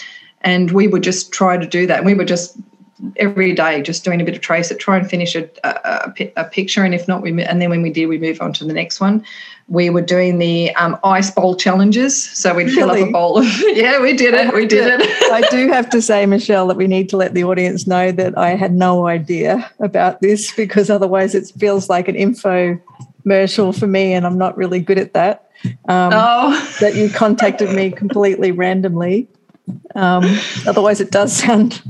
and 0.43 0.73
we 0.73 0.89
would 0.89 1.03
just 1.03 1.33
try 1.33 1.57
to 1.57 1.67
do 1.67 1.87
that. 1.87 1.99
And 1.99 2.07
we 2.07 2.15
would 2.15 2.29
just 2.29 2.57
every 3.17 3.53
day 3.53 3.83
just 3.83 4.05
doing 4.05 4.21
a 4.21 4.25
bit 4.25 4.35
of 4.35 4.41
trace 4.41 4.71
it 4.71 4.79
try 4.79 4.97
and 4.97 5.11
finish 5.11 5.35
a, 5.35 5.49
a, 5.65 6.33
a, 6.37 6.45
picture 6.45 6.85
and 6.85 6.95
if 6.95 7.09
not 7.09 7.21
we 7.21 7.31
and 7.43 7.61
then 7.61 7.69
when 7.69 7.83
we 7.83 7.91
did 7.91 8.07
we 8.07 8.19
move 8.19 8.41
on 8.41 8.53
to 8.53 8.65
the 8.65 8.73
next 8.73 9.01
one 9.01 9.25
we 9.69 9.91
were 9.91 10.03
doing 10.03 10.39
the 10.39 10.75
um, 10.77 10.97
ice 11.03 11.31
bowl 11.31 11.57
challenges 11.57 12.23
so 12.23 12.55
we'd 12.55 12.65
really? 12.65 12.77
fill 12.77 12.91
up 12.91 13.09
a 13.09 13.11
bowl 13.11 13.39
of 13.39 13.47
yeah 13.69 14.01
we 14.01 14.13
did 14.13 14.35
it 14.35 14.55
we 14.55 14.67
did 14.67 15.01
it 15.01 15.01
i 15.33 15.41
do 15.51 15.69
have 15.69 15.91
to 15.91 16.01
say 16.01 16.27
michelle 16.27 16.67
that 16.69 16.77
we 16.77 16.87
need 16.87 17.09
to 17.09 17.17
let 17.17 17.35
the 17.35 17.43
audience 17.43 17.87
know 17.87 18.13
that 18.13 18.37
i 18.39 18.51
had 18.51 18.73
no 18.73 19.07
idea 19.07 19.71
about 19.81 20.21
this 20.21 20.53
because 20.53 20.89
otherwise 20.89 21.35
it 21.35 21.51
feels 21.59 21.89
like 21.89 22.07
an 22.07 22.15
info 22.15 22.79
commercial 23.23 23.73
for 23.73 23.87
me 23.87 24.13
and 24.13 24.27
i'm 24.27 24.39
not 24.39 24.57
really 24.57 24.81
good 24.81 24.99
at 24.99 25.13
that 25.13 25.49
um, 25.89 26.11
oh. 26.13 26.77
that 26.81 26.95
you 26.95 27.09
contacted 27.11 27.71
me 27.75 27.91
completely 27.91 28.53
randomly 28.53 29.29
um, 29.95 30.25
otherwise 30.67 31.01
it 31.01 31.11
does 31.11 31.33
sound 31.37 31.83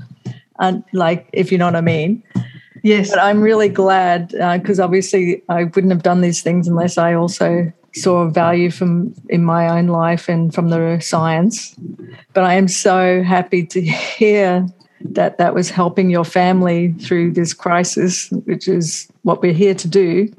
and 0.58 0.84
like 0.92 1.28
if 1.32 1.50
you 1.52 1.58
know 1.58 1.66
what 1.66 1.76
I 1.76 1.80
mean. 1.80 2.22
Yes. 2.84 3.10
But 3.10 3.20
I'm 3.20 3.40
really 3.40 3.68
glad 3.68 4.30
because 4.30 4.80
uh, 4.80 4.84
obviously 4.84 5.40
I 5.48 5.64
wouldn't 5.64 5.92
have 5.92 6.02
done 6.02 6.20
these 6.20 6.42
things 6.42 6.66
unless 6.66 6.98
I 6.98 7.14
also 7.14 7.72
saw 7.94 8.28
value 8.28 8.70
from 8.70 9.14
in 9.28 9.44
my 9.44 9.68
own 9.68 9.86
life 9.86 10.28
and 10.28 10.52
from 10.52 10.70
the 10.70 10.98
science. 11.00 11.76
But 12.32 12.44
I 12.44 12.54
am 12.54 12.68
so 12.68 13.22
happy 13.22 13.64
to 13.66 13.80
hear 13.80 14.66
that 15.04 15.38
that 15.38 15.54
was 15.54 15.70
helping 15.70 16.10
your 16.10 16.24
family 16.24 16.92
through 16.92 17.32
this 17.32 17.52
crisis, 17.52 18.30
which 18.44 18.68
is 18.68 19.08
what 19.22 19.42
we're 19.42 19.52
here 19.52 19.74
to 19.74 19.88
do. 19.88 20.32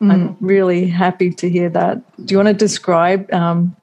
Mm. 0.00 0.12
I'm 0.12 0.36
really 0.40 0.86
happy 0.86 1.30
to 1.30 1.48
hear 1.48 1.68
that. 1.70 2.02
Do 2.24 2.32
you 2.32 2.38
want 2.38 2.48
to 2.48 2.54
describe 2.54 3.32
um, 3.32 3.76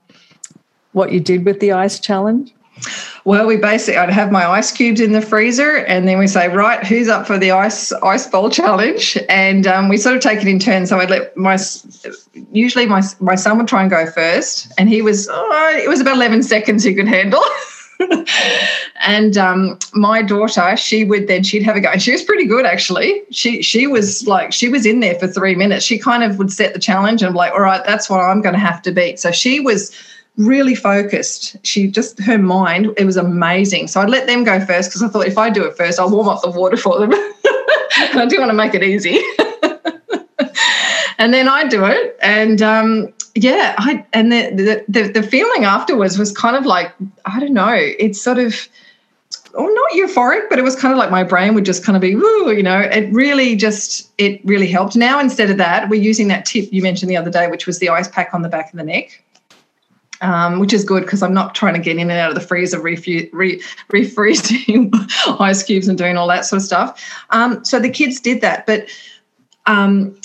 what 0.94 1.12
you 1.12 1.20
did 1.20 1.46
with 1.46 1.60
the 1.60 1.74
ice 1.74 2.00
challenge? 2.00 2.54
Well, 3.28 3.46
we 3.46 3.58
basically 3.58 3.98
I'd 3.98 4.10
have 4.10 4.32
my 4.32 4.48
ice 4.48 4.72
cubes 4.72 5.02
in 5.02 5.12
the 5.12 5.20
freezer, 5.20 5.80
and 5.80 6.08
then 6.08 6.18
we 6.18 6.28
say, 6.28 6.48
right, 6.48 6.82
who's 6.88 7.10
up 7.10 7.28
for 7.28 7.38
the 7.38 7.52
ice 7.52 7.92
ice 7.92 8.26
bowl 8.26 8.50
challenge? 8.50 9.18
And 9.28 9.68
um, 9.68 9.90
we 9.90 9.98
sort 9.98 10.16
of 10.16 10.22
take 10.22 10.40
it 10.40 10.48
in 10.48 10.60
turns. 10.60 10.88
So 10.88 11.02
I'd 11.02 11.10
let 11.10 11.36
my 11.36 11.58
usually 12.54 12.86
my 12.86 13.04
my 13.20 13.36
son 13.36 13.58
would 13.58 13.68
try 13.68 13.82
and 13.82 13.92
go 13.92 14.10
first, 14.10 14.72
and 14.78 14.88
he 14.88 15.02
was 15.02 15.28
oh, 15.30 15.76
it 15.76 15.90
was 15.90 16.00
about 16.00 16.16
eleven 16.16 16.42
seconds 16.42 16.86
he 16.86 16.96
could 16.96 17.10
handle. 17.10 17.44
and 19.02 19.38
um, 19.38 19.78
my 19.92 20.22
daughter, 20.22 20.78
she 20.78 21.04
would 21.04 21.28
then 21.28 21.44
she'd 21.44 21.64
have 21.64 21.76
a 21.76 21.82
go, 21.82 21.90
and 21.90 22.02
she 22.02 22.14
was 22.14 22.24
pretty 22.24 22.46
good 22.46 22.66
actually. 22.66 23.24
She 23.32 23.62
she 23.62 23.88
was 23.88 24.26
like 24.26 24.54
she 24.54 24.70
was 24.70 24.86
in 24.86 25.02
there 25.02 25.16
for 25.16 25.28
three 25.28 25.54
minutes. 25.54 25.84
She 25.84 26.00
kind 26.00 26.24
of 26.24 26.38
would 26.38 26.54
set 26.54 26.74
the 26.74 26.80
challenge 26.80 27.24
and 27.24 27.36
like, 27.36 27.52
all 27.52 27.60
right, 27.60 27.84
that's 27.84 28.10
what 28.10 28.22
I'm 28.22 28.42
going 28.42 28.56
to 28.56 28.60
have 28.60 28.82
to 28.84 28.92
beat. 28.94 29.20
So 29.20 29.32
she 29.32 29.60
was 29.60 29.92
really 30.38 30.76
focused. 30.76 31.58
She 31.66 31.88
just, 31.88 32.20
her 32.22 32.38
mind, 32.38 32.94
it 32.98 33.06
was 33.06 33.18
amazing. 33.18 33.88
So 33.88 34.02
I'd 34.02 34.10
let 34.10 34.28
them 34.28 34.44
go 34.44 34.64
first 34.66 34.90
because 34.90 35.04
I 35.04 35.08
thought 35.10 35.28
if 35.28 35.38
I 35.38 35.50
do 35.50 35.66
it 35.66 35.76
first, 35.76 36.00
I'll 36.00 36.10
warm 36.10 36.30
up 36.30 36.42
the 36.42 36.52
water 36.52 36.78
for 36.78 37.00
them. 37.00 37.12
and 37.12 37.22
I 38.20 38.26
do 38.28 38.40
want 38.40 38.50
to 38.50 38.54
make 38.54 38.74
it 38.74 38.84
easy. 38.84 39.20
and 41.18 41.34
then 41.34 41.50
I 41.50 41.68
do 41.68 41.86
it. 41.86 42.18
And 42.22 42.62
um, 42.62 43.14
yeah, 43.36 43.76
I, 43.78 44.06
and 44.14 44.32
the, 44.32 44.86
the, 44.88 45.12
the 45.12 45.24
feeling 45.24 45.66
afterwards 45.66 46.18
was 46.20 46.32
kind 46.32 46.56
of 46.56 46.66
like, 46.66 46.94
I 47.26 47.40
don't 47.40 47.54
know, 47.54 47.76
it's 47.76 48.22
sort 48.22 48.38
of, 48.38 48.68
not 49.54 49.92
euphoric, 49.94 50.50
but 50.50 50.60
it 50.60 50.62
was 50.62 50.76
kind 50.76 50.92
of 50.92 51.00
like 51.00 51.10
my 51.10 51.24
brain 51.24 51.56
would 51.56 51.66
just 51.66 51.84
kind 51.84 51.96
of 51.96 52.02
be, 52.02 52.16
woo, 52.16 52.52
you 52.52 52.62
know, 52.62 52.80
it 52.80 53.12
really 53.12 53.56
just, 53.56 54.12
it 54.20 54.40
really 54.46 54.68
helped. 54.68 54.96
Now, 54.96 55.20
instead 55.20 55.50
of 55.50 55.58
that, 55.58 55.90
we're 55.90 56.02
using 56.02 56.28
that 56.28 56.46
tip 56.46 56.72
you 56.72 56.84
mentioned 56.84 57.10
the 57.10 57.18
other 57.18 57.32
day, 57.32 57.48
which 57.48 57.66
was 57.66 57.80
the 57.80 57.90
ice 57.90 58.08
pack 58.08 58.36
on 58.36 58.44
the 58.44 58.50
back 58.50 58.72
of 58.72 58.78
the 58.78 58.84
neck 58.84 59.24
um, 60.22 60.60
which 60.60 60.74
is 60.74 60.84
good 60.84 61.04
because 61.04 61.24
I'm 61.24 61.34
not 61.34 61.56
trying 61.56 61.74
to 61.74 61.80
get 61.80 61.98
in 61.98 62.10
and 62.10 62.20
out 62.20 62.30
of 62.30 62.36
the 62.36 62.42
freezer, 62.42 62.80
refu- 62.80 63.30
re- 63.34 63.62
refreezing 63.90 64.92
ice 65.40 65.64
cubes 65.64 65.88
and 65.88 65.98
doing 65.98 66.18
all 66.18 66.28
that 66.28 66.46
sort 66.46 66.62
of 66.62 66.66
stuff. 66.66 67.26
Um, 67.30 67.64
so 67.64 67.80
the 67.80 67.90
kids 67.90 68.20
did 68.20 68.42
that, 68.42 68.66
but 68.66 68.88
um, 69.66 70.16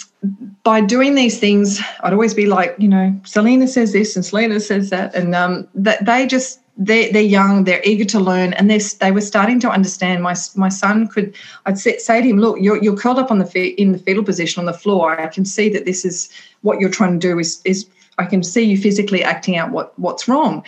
by 0.62 0.80
doing 0.80 1.14
these 1.14 1.38
things, 1.38 1.80
I'd 2.00 2.12
always 2.12 2.34
be 2.34 2.46
like, 2.46 2.74
you 2.78 2.88
know, 2.88 3.18
Selena 3.24 3.66
says 3.66 3.92
this 3.92 4.14
and 4.14 4.24
Selena 4.24 4.60
says 4.60 4.90
that, 4.90 5.14
and 5.14 5.34
um, 5.34 5.68
that 5.74 6.04
they 6.04 6.26
just 6.26 6.60
they're, 6.78 7.12
they're 7.12 7.22
young, 7.22 7.64
they're 7.64 7.82
eager 7.84 8.04
to 8.06 8.20
learn, 8.20 8.54
and 8.54 8.70
they 8.70 8.78
they 9.00 9.12
were 9.12 9.20
starting 9.20 9.60
to 9.60 9.70
understand. 9.70 10.22
My 10.22 10.34
my 10.56 10.68
son 10.68 11.08
could, 11.08 11.34
I'd 11.66 11.78
say, 11.78 11.98
say 11.98 12.22
to 12.22 12.28
him, 12.28 12.38
look, 12.38 12.58
you're 12.60 12.82
you're 12.82 12.96
curled 12.96 13.18
up 13.18 13.30
on 13.30 13.38
the 13.38 13.44
fe- 13.44 13.68
in 13.68 13.92
the 13.92 13.98
fetal 13.98 14.24
position 14.24 14.60
on 14.60 14.66
the 14.66 14.72
floor. 14.72 15.20
I 15.20 15.26
can 15.26 15.44
see 15.44 15.68
that 15.70 15.84
this 15.84 16.04
is 16.04 16.30
what 16.62 16.80
you're 16.80 16.90
trying 16.90 17.18
to 17.18 17.28
do 17.28 17.38
is 17.38 17.60
is 17.64 17.86
I 18.18 18.26
can 18.26 18.42
see 18.42 18.62
you 18.62 18.76
physically 18.76 19.22
acting 19.22 19.56
out 19.56 19.70
what 19.70 19.98
what's 19.98 20.28
wrong. 20.28 20.64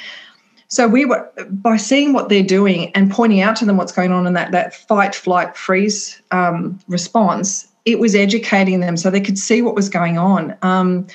So 0.69 0.89
we 0.89 1.05
were 1.05 1.31
by 1.51 1.77
seeing 1.77 2.13
what 2.13 2.29
they're 2.29 2.43
doing 2.43 2.91
and 2.93 3.11
pointing 3.11 3.41
out 3.41 3.57
to 3.57 3.65
them 3.65 3.77
what's 3.77 3.93
going 3.93 4.13
on 4.13 4.27
in 4.27 4.33
that 4.33 4.51
that 4.53 4.75
fight, 4.75 5.15
flight, 5.15 5.57
freeze 5.57 6.21
um, 6.31 6.79
response. 6.89 7.69
It 7.85 7.99
was 7.99 8.15
educating 8.15 8.81
them 8.81 8.97
so 8.97 9.11
they 9.11 9.21
could 9.21 9.39
see 9.39 9.63
what 9.63 9.75
was 9.75 9.89
going 9.89 10.19
on. 10.19 10.57
Um, 10.63 11.07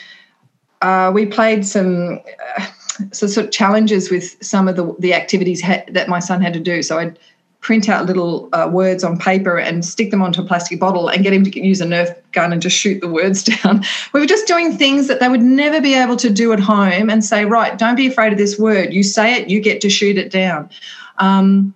uh, 0.82 1.12
we 1.14 1.26
played 1.26 1.66
some 1.66 2.20
uh, 2.58 2.68
so 3.12 3.28
sort 3.28 3.48
of 3.48 3.52
challenges 3.52 4.10
with 4.10 4.42
some 4.44 4.68
of 4.68 4.76
the 4.76 4.96
the 5.00 5.14
activities 5.14 5.62
ha- 5.62 5.84
that 5.90 6.08
my 6.08 6.20
son 6.20 6.42
had 6.42 6.54
to 6.54 6.60
do. 6.60 6.82
So 6.84 7.00
I'd 7.00 7.20
print 7.62 7.90
out 7.90 8.06
little 8.06 8.48
uh, 8.54 8.70
words 8.72 9.04
on 9.04 9.18
paper 9.18 9.58
and 9.58 9.84
stick 9.84 10.12
them 10.12 10.22
onto 10.22 10.42
a 10.42 10.46
plastic 10.46 10.80
bottle 10.80 11.10
and 11.10 11.24
get 11.24 11.34
him 11.34 11.44
to 11.44 11.64
use 11.64 11.82
a 11.82 11.86
Nerf 11.86 12.16
gun 12.32 12.54
and 12.54 12.62
just 12.62 12.78
shoot 12.78 13.02
the 13.02 13.10
words 13.10 13.44
down. 13.64 13.84
We 14.14 14.20
were 14.20 14.26
just 14.26 14.48
doing 14.48 14.78
things 14.78 15.08
that 15.08 15.20
they 15.20 15.28
would 15.28 15.42
never 15.42 15.82
be 15.82 15.94
able 15.94 16.16
to 16.18 16.30
do 16.30 16.54
at 16.54 16.60
home 16.60 17.10
and 17.10 17.24
say, 17.24 17.46
right, 17.46 17.78
don't 17.78 17.96
be 17.96 18.08
afraid 18.08 18.32
of 18.32 18.38
this 18.38 18.58
word. 18.58 18.94
You 18.94 19.04
say 19.04 19.36
it, 19.36 19.50
you 19.50 19.60
get 19.60 19.82
to 19.82 19.90
shoot 19.90 20.18
it 20.18 20.32
down. 20.32 20.70
Um, 21.18 21.74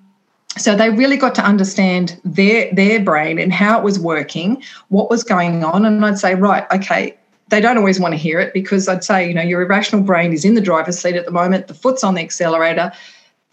so 0.58 0.76
they 0.76 0.90
really 0.90 1.18
got 1.18 1.34
to 1.36 1.44
understand 1.44 2.20
their 2.24 2.72
their 2.74 3.00
brain 3.00 3.40
and 3.40 3.52
how 3.52 3.78
it 3.78 3.84
was 3.84 4.00
working, 4.00 4.62
what 4.90 5.10
was 5.10 5.24
going 5.24 5.64
on, 5.64 5.86
and 5.86 6.06
I'd 6.06 6.20
say, 6.20 6.36
right, 6.36 6.66
okay. 6.72 7.18
They 7.50 7.60
don't 7.60 7.78
always 7.78 8.00
want 8.00 8.14
to 8.14 8.18
hear 8.18 8.40
it 8.40 8.54
because 8.54 8.88
I'd 8.88 9.04
say, 9.04 9.28
you 9.28 9.34
know, 9.34 9.42
your 9.42 9.62
irrational 9.62 10.02
brain 10.02 10.32
is 10.34 10.44
in 10.46 10.56
the 10.56 10.62
driver's 10.62 10.98
seat 10.98 11.16
at 11.16 11.26
the 11.26 11.32
moment, 11.32 11.68
the 11.68 11.74
foot's 11.74 12.04
on 12.04 12.16
the 12.16 12.22
accelerator, 12.22 12.92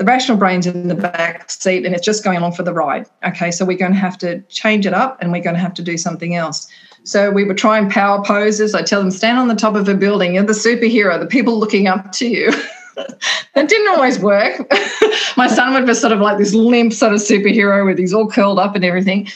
the 0.00 0.06
rational 0.06 0.38
brain's 0.38 0.66
in 0.66 0.88
the 0.88 0.94
back 0.94 1.50
seat 1.50 1.84
and 1.84 1.94
it's 1.94 2.06
just 2.06 2.24
going 2.24 2.38
along 2.38 2.52
for 2.52 2.62
the 2.62 2.72
ride. 2.72 3.06
Okay, 3.22 3.50
so 3.50 3.66
we're 3.66 3.76
going 3.76 3.92
to 3.92 3.98
have 3.98 4.16
to 4.16 4.40
change 4.44 4.86
it 4.86 4.94
up 4.94 5.18
and 5.20 5.30
we're 5.30 5.42
going 5.42 5.54
to 5.54 5.60
have 5.60 5.74
to 5.74 5.82
do 5.82 5.98
something 5.98 6.34
else. 6.34 6.66
So 7.04 7.30
we 7.30 7.44
were 7.44 7.52
trying 7.52 7.90
power 7.90 8.24
poses. 8.24 8.74
I 8.74 8.80
tell 8.80 9.02
them, 9.02 9.10
stand 9.10 9.38
on 9.38 9.48
the 9.48 9.54
top 9.54 9.74
of 9.74 9.86
a 9.90 9.94
building. 9.94 10.34
You're 10.34 10.44
the 10.44 10.54
superhero, 10.54 11.20
the 11.20 11.26
people 11.26 11.58
looking 11.58 11.86
up 11.86 12.12
to 12.12 12.26
you. 12.26 12.50
that 12.96 13.68
didn't 13.68 13.88
always 13.88 14.18
work. 14.18 14.66
My 15.36 15.48
son 15.48 15.74
would 15.74 15.84
be 15.84 15.92
sort 15.92 16.14
of 16.14 16.20
like 16.20 16.38
this 16.38 16.54
limp 16.54 16.94
sort 16.94 17.12
of 17.12 17.20
superhero 17.20 17.84
with 17.84 17.98
he's 17.98 18.14
all 18.14 18.26
curled 18.26 18.58
up 18.58 18.74
and 18.74 18.86
everything. 18.86 19.28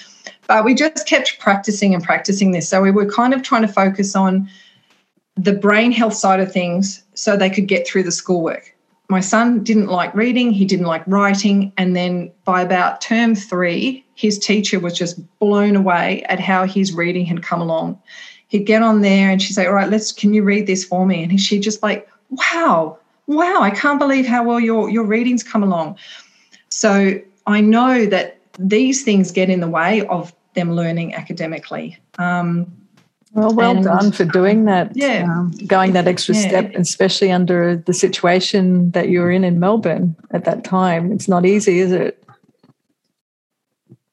But 0.48 0.64
we 0.64 0.74
just 0.74 1.06
kept 1.06 1.38
practicing 1.40 1.94
and 1.94 2.02
practicing 2.02 2.52
this. 2.52 2.70
So 2.70 2.80
we 2.80 2.90
were 2.90 3.04
kind 3.04 3.34
of 3.34 3.42
trying 3.42 3.62
to 3.62 3.68
focus 3.68 4.16
on 4.16 4.48
the 5.36 5.52
brain 5.52 5.92
health 5.92 6.14
side 6.14 6.40
of 6.40 6.50
things 6.50 7.02
so 7.12 7.36
they 7.36 7.50
could 7.50 7.68
get 7.68 7.86
through 7.86 8.04
the 8.04 8.12
schoolwork 8.12 8.73
my 9.08 9.20
son 9.20 9.62
didn't 9.62 9.88
like 9.88 10.14
reading, 10.14 10.50
he 10.50 10.64
didn't 10.64 10.86
like 10.86 11.02
writing. 11.06 11.72
And 11.76 11.94
then 11.94 12.32
by 12.44 12.62
about 12.62 13.00
term 13.00 13.34
three, 13.34 14.04
his 14.14 14.38
teacher 14.38 14.80
was 14.80 14.96
just 14.96 15.20
blown 15.38 15.76
away 15.76 16.22
at 16.24 16.40
how 16.40 16.64
his 16.64 16.92
reading 16.92 17.26
had 17.26 17.42
come 17.42 17.60
along. 17.60 18.00
He'd 18.48 18.64
get 18.64 18.82
on 18.82 19.02
there 19.02 19.30
and 19.30 19.42
she'd 19.42 19.54
say, 19.54 19.66
All 19.66 19.74
right, 19.74 19.90
let's, 19.90 20.12
can 20.12 20.32
you 20.32 20.42
read 20.42 20.66
this 20.66 20.84
for 20.84 21.04
me? 21.04 21.22
And 21.22 21.40
she'd 21.40 21.62
just 21.62 21.82
like, 21.82 22.08
Wow, 22.30 22.98
wow, 23.26 23.60
I 23.60 23.70
can't 23.70 23.98
believe 23.98 24.26
how 24.26 24.44
well 24.44 24.60
your, 24.60 24.88
your 24.88 25.04
readings 25.04 25.42
come 25.42 25.62
along. 25.62 25.98
So 26.70 27.20
I 27.46 27.60
know 27.60 28.06
that 28.06 28.38
these 28.58 29.04
things 29.04 29.32
get 29.32 29.50
in 29.50 29.60
the 29.60 29.68
way 29.68 30.06
of 30.06 30.32
them 30.54 30.74
learning 30.74 31.14
academically. 31.14 31.98
Um, 32.18 32.72
well, 33.34 33.52
well 33.54 33.70
and, 33.72 33.84
done 33.84 34.12
for 34.12 34.24
doing 34.24 34.64
that. 34.64 34.96
Yeah. 34.96 35.24
Um, 35.24 35.50
going 35.66 35.92
that 35.92 36.06
extra 36.06 36.34
yeah. 36.34 36.48
step, 36.48 36.74
especially 36.74 37.32
under 37.32 37.76
the 37.76 37.92
situation 37.92 38.92
that 38.92 39.08
you 39.08 39.20
were 39.20 39.30
in 39.30 39.44
in 39.44 39.58
Melbourne 39.58 40.16
at 40.30 40.44
that 40.44 40.64
time. 40.64 41.12
It's 41.12 41.28
not 41.28 41.44
easy, 41.44 41.80
is 41.80 41.92
it? 41.92 42.22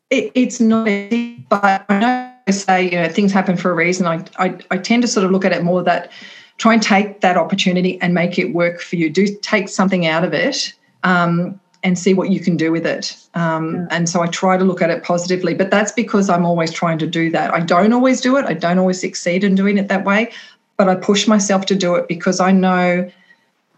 it 0.10 0.32
it's 0.34 0.60
not 0.60 0.88
easy, 0.88 1.46
but 1.50 1.86
I 1.88 2.00
know 2.00 2.32
I 2.48 2.52
say, 2.52 2.84
you 2.86 2.98
know, 3.00 3.08
things 3.08 3.32
happen 3.32 3.58
for 3.58 3.72
a 3.72 3.76
reason. 3.76 4.08
I, 4.08 4.26
I, 4.38 4.58
I 4.72 4.78
tend 4.78 5.04
to 5.04 5.08
sort 5.08 5.26
of 5.26 5.32
look 5.32 5.46
at 5.46 5.52
it 5.52 5.64
more 5.64 5.84
that 5.84 6.12
try 6.58 6.74
and 6.74 6.82
take 6.82 7.22
that 7.22 7.38
opportunity 7.38 8.02
and 8.02 8.14
make 8.14 8.40
it 8.40 8.54
work 8.54 8.82
for 8.82 8.96
you. 8.96 9.10
Do 9.10 9.28
take 9.42 9.70
something 9.70 10.08
out 10.08 10.24
of 10.24 10.34
it. 10.34 10.74
Um, 11.04 11.60
and 11.84 11.98
see 11.98 12.14
what 12.14 12.30
you 12.30 12.40
can 12.40 12.56
do 12.58 12.72
with 12.72 12.86
it. 12.86 13.16
Um, 13.34 13.76
yeah. 13.76 13.88
And 13.92 14.10
so 14.10 14.22
I 14.22 14.28
try 14.28 14.58
to 14.58 14.64
look 14.64 14.82
at 14.82 14.90
it 14.90 15.04
positively, 15.04 15.54
but 15.54 15.72
that's 15.72 15.92
because 15.92 16.30
I'm 16.30 16.46
always 16.46 16.72
trying 16.72 16.98
to 17.00 17.08
do 17.08 17.32
that. 17.32 17.54
I 17.54 17.60
don't 17.60 17.94
always 17.94 18.22
do 18.22 18.38
it, 18.38 18.46
I 18.46 18.54
don't 18.54 18.80
always 18.80 19.00
succeed 19.00 19.44
in 19.44 19.56
doing 19.56 19.78
it 19.78 19.88
that 19.88 20.06
way, 20.06 20.32
but 20.78 20.90
I 20.90 20.96
push 20.96 21.28
myself 21.28 21.66
to 21.68 21.76
do 21.76 21.96
it 21.96 22.08
because 22.08 22.40
I 22.40 22.52
know 22.52 23.10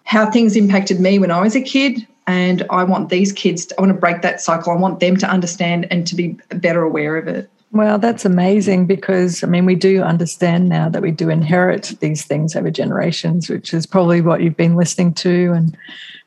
how 0.06 0.30
things 0.30 0.56
impacted 0.56 1.00
me 1.00 1.20
when 1.20 1.32
I 1.32 1.42
was 1.42 1.56
a 1.56 1.62
kid. 1.62 2.06
And 2.26 2.66
I 2.70 2.86
want 2.86 3.10
these 3.10 3.34
kids, 3.34 3.66
to, 3.66 3.76
I 3.78 3.82
want 3.82 3.94
to 3.94 4.00
break 4.00 4.22
that 4.22 4.40
cycle. 4.40 4.72
I 4.72 4.78
want 4.78 5.02
them 5.02 5.18
to 5.18 5.28
understand 5.28 5.88
and 5.92 6.08
to 6.08 6.16
be 6.16 6.40
better 6.50 6.82
aware 6.82 7.18
of 7.18 7.28
it. 7.28 7.50
Well, 7.74 7.98
that's 7.98 8.24
amazing 8.24 8.86
because 8.86 9.44
I 9.44 9.48
mean, 9.48 9.66
we 9.66 9.76
do 9.76 10.04
understand 10.04 10.70
now 10.70 10.90
that 10.90 11.02
we 11.02 11.12
do 11.12 11.30
inherit 11.30 11.96
these 12.00 12.24
things 12.24 12.56
over 12.56 12.70
generations, 12.70 13.50
which 13.50 13.74
is 13.74 13.86
probably 13.86 14.22
what 14.22 14.42
you've 14.42 14.56
been 14.56 14.76
listening 14.76 15.16
to 15.16 15.52
and 15.54 15.76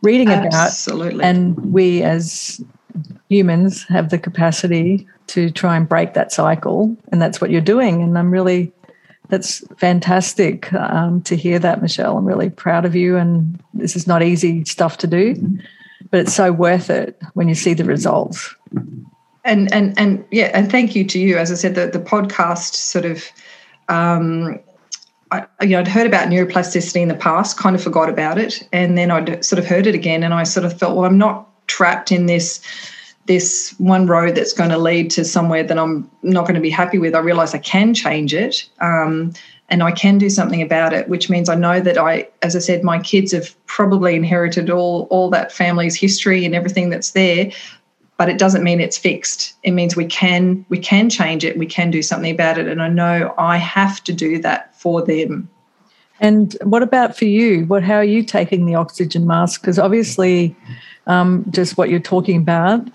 reading 0.02 0.28
about. 0.28 0.54
Absolutely. 0.54 1.24
And 1.24 1.72
we 1.72 2.02
as 2.02 2.62
humans 3.28 3.84
have 3.84 4.10
the 4.10 4.18
capacity 4.18 5.06
to 5.28 5.50
try 5.50 5.76
and 5.76 5.88
break 5.88 6.14
that 6.14 6.32
cycle. 6.32 6.96
And 7.10 7.20
that's 7.20 7.40
what 7.40 7.50
you're 7.50 7.60
doing. 7.60 8.02
And 8.02 8.16
I'm 8.16 8.30
really, 8.30 8.72
that's 9.28 9.66
fantastic 9.78 10.72
um, 10.72 11.22
to 11.22 11.36
hear 11.36 11.58
that, 11.58 11.82
Michelle. 11.82 12.16
I'm 12.16 12.24
really 12.24 12.50
proud 12.50 12.84
of 12.84 12.94
you. 12.94 13.16
And 13.16 13.60
this 13.74 13.96
is 13.96 14.06
not 14.06 14.22
easy 14.22 14.64
stuff 14.64 14.98
to 14.98 15.06
do, 15.06 15.34
but 16.10 16.20
it's 16.20 16.34
so 16.34 16.52
worth 16.52 16.90
it 16.90 17.20
when 17.34 17.48
you 17.48 17.54
see 17.54 17.74
the 17.74 17.84
results. 17.84 18.54
And, 19.44 19.72
and, 19.72 19.98
and 19.98 20.24
yeah, 20.30 20.50
and 20.54 20.70
thank 20.70 20.94
you 20.94 21.04
to 21.04 21.18
you. 21.18 21.36
As 21.36 21.50
I 21.50 21.54
said, 21.54 21.74
the, 21.74 21.86
the 21.88 22.00
podcast 22.00 22.74
sort 22.74 23.04
of 23.04 23.24
um, 23.88 24.60
I, 25.30 25.46
you 25.62 25.70
know, 25.70 25.80
I'd 25.80 25.88
heard 25.88 26.06
about 26.06 26.28
neuroplasticity 26.28 27.00
in 27.00 27.08
the 27.08 27.14
past, 27.14 27.58
kind 27.58 27.74
of 27.74 27.82
forgot 27.82 28.08
about 28.08 28.38
it, 28.38 28.66
and 28.72 28.96
then 28.96 29.10
I'd 29.10 29.44
sort 29.44 29.58
of 29.58 29.66
heard 29.66 29.86
it 29.86 29.94
again, 29.94 30.22
and 30.22 30.32
I 30.32 30.44
sort 30.44 30.64
of 30.64 30.78
felt, 30.78 30.96
well, 30.96 31.04
I'm 31.04 31.18
not 31.18 31.48
trapped 31.66 32.12
in 32.12 32.26
this 32.26 32.60
this 33.26 33.74
one 33.78 34.06
road 34.06 34.36
that's 34.36 34.52
going 34.52 34.70
to 34.70 34.78
lead 34.78 35.10
to 35.10 35.24
somewhere 35.24 35.64
that 35.64 35.76
I'm 35.76 36.08
not 36.22 36.42
going 36.42 36.54
to 36.54 36.60
be 36.60 36.70
happy 36.70 36.98
with, 36.98 37.12
I 37.12 37.18
realize 37.18 37.54
I 37.54 37.58
can 37.58 37.92
change 37.92 38.32
it. 38.32 38.68
Um, 38.80 39.32
and 39.68 39.82
I 39.82 39.90
can 39.90 40.18
do 40.18 40.30
something 40.30 40.62
about 40.62 40.92
it, 40.92 41.08
which 41.08 41.28
means 41.28 41.48
I 41.48 41.56
know 41.56 41.80
that 41.80 41.98
I, 41.98 42.28
as 42.42 42.54
I 42.54 42.60
said, 42.60 42.84
my 42.84 43.00
kids 43.00 43.32
have 43.32 43.54
probably 43.66 44.14
inherited 44.14 44.70
all 44.70 45.08
all 45.10 45.28
that 45.30 45.50
family's 45.50 45.96
history 45.96 46.44
and 46.44 46.54
everything 46.54 46.90
that's 46.90 47.10
there, 47.10 47.50
but 48.16 48.28
it 48.28 48.38
doesn't 48.38 48.64
mean 48.64 48.80
it's 48.80 48.96
fixed. 48.96 49.54
It 49.62 49.72
means 49.72 49.94
we 49.94 50.06
can 50.06 50.64
we 50.68 50.78
can 50.78 51.10
change 51.10 51.44
it, 51.44 51.58
we 51.58 51.66
can 51.66 51.90
do 51.90 52.02
something 52.02 52.32
about 52.32 52.58
it, 52.58 52.66
and 52.66 52.82
I 52.82 52.88
know 52.88 53.34
I 53.38 53.56
have 53.58 54.02
to 54.04 54.12
do 54.12 54.40
that 54.40 54.74
for 54.74 55.02
them. 55.02 55.48
And 56.18 56.56
what 56.62 56.82
about 56.82 57.16
for 57.16 57.26
you? 57.26 57.66
What 57.66 57.82
how 57.82 57.96
are 57.96 58.04
you 58.04 58.22
taking 58.22 58.64
the 58.64 58.74
oxygen 58.74 59.26
mask? 59.26 59.60
Because 59.60 59.78
obviously, 59.78 60.56
um, 61.06 61.44
just 61.50 61.76
what 61.76 61.90
you're 61.90 62.00
talking 62.00 62.38
about, 62.38 62.88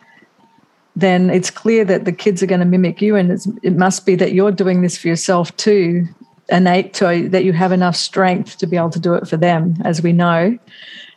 then 0.95 1.29
it's 1.29 1.51
clear 1.51 1.85
that 1.85 2.05
the 2.05 2.11
kids 2.11 2.41
are 2.41 2.47
going 2.47 2.59
to 2.59 2.65
mimic 2.65 3.01
you, 3.01 3.15
and 3.15 3.31
it 3.61 3.75
must 3.75 4.05
be 4.05 4.15
that 4.15 4.33
you're 4.33 4.51
doing 4.51 4.81
this 4.81 4.97
for 4.97 5.07
yourself 5.07 5.55
too, 5.57 6.07
innate 6.49 6.93
to 6.95 7.29
that 7.29 7.43
you 7.43 7.53
have 7.53 7.71
enough 7.71 7.95
strength 7.95 8.57
to 8.57 8.65
be 8.65 8.75
able 8.75 8.89
to 8.89 8.99
do 8.99 9.13
it 9.13 9.27
for 9.27 9.37
them, 9.37 9.75
as 9.85 10.01
we 10.01 10.13
know. 10.13 10.57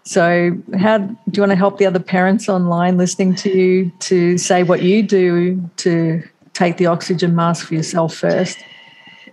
So, 0.05 0.57
how 0.79 0.99
do 0.99 1.17
you 1.33 1.41
want 1.41 1.53
to 1.53 1.57
help 1.57 1.79
the 1.79 1.87
other 1.87 1.99
parents 1.99 2.49
online 2.49 2.99
listening 2.99 3.35
to 3.37 3.51
you 3.51 3.93
to 4.01 4.37
say 4.37 4.63
what 4.63 4.83
you 4.83 5.03
do 5.03 5.71
to 5.79 6.23
take 6.53 6.77
the 6.77 6.87
oxygen 6.87 7.35
mask 7.35 7.69
for 7.69 7.75
yourself 7.75 8.15
first? 8.15 8.59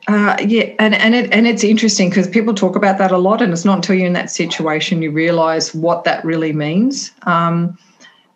Uh, 0.08 0.38
yeah, 0.40 0.74
and 0.80 0.96
and 0.96 1.14
it 1.14 1.32
and 1.34 1.46
it's 1.46 1.64
interesting 1.64 2.10
because 2.10 2.28
people 2.28 2.54
talk 2.54 2.76
about 2.76 2.98
that 2.98 3.12
a 3.12 3.18
lot, 3.18 3.42
and 3.42 3.52
it's 3.52 3.66
not 3.66 3.76
until 3.76 3.96
you're 3.96 4.08
in 4.08 4.14
that 4.14 4.32
situation 4.32 5.02
you 5.02 5.12
realise 5.12 5.76
what 5.76 6.06
that 6.06 6.24
really 6.24 6.54
means. 6.54 7.12
Um, 7.24 7.78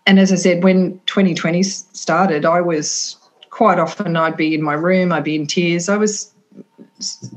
and 0.05 0.19
as 0.19 0.31
I 0.31 0.35
said, 0.35 0.63
when 0.63 0.99
2020 1.07 1.63
started, 1.63 2.45
I 2.45 2.61
was 2.61 3.17
quite 3.49 3.79
often 3.79 4.17
I'd 4.17 4.37
be 4.37 4.53
in 4.53 4.61
my 4.61 4.73
room, 4.73 5.11
I'd 5.11 5.23
be 5.23 5.35
in 5.35 5.47
tears. 5.47 5.89
I 5.89 5.97
was 5.97 6.34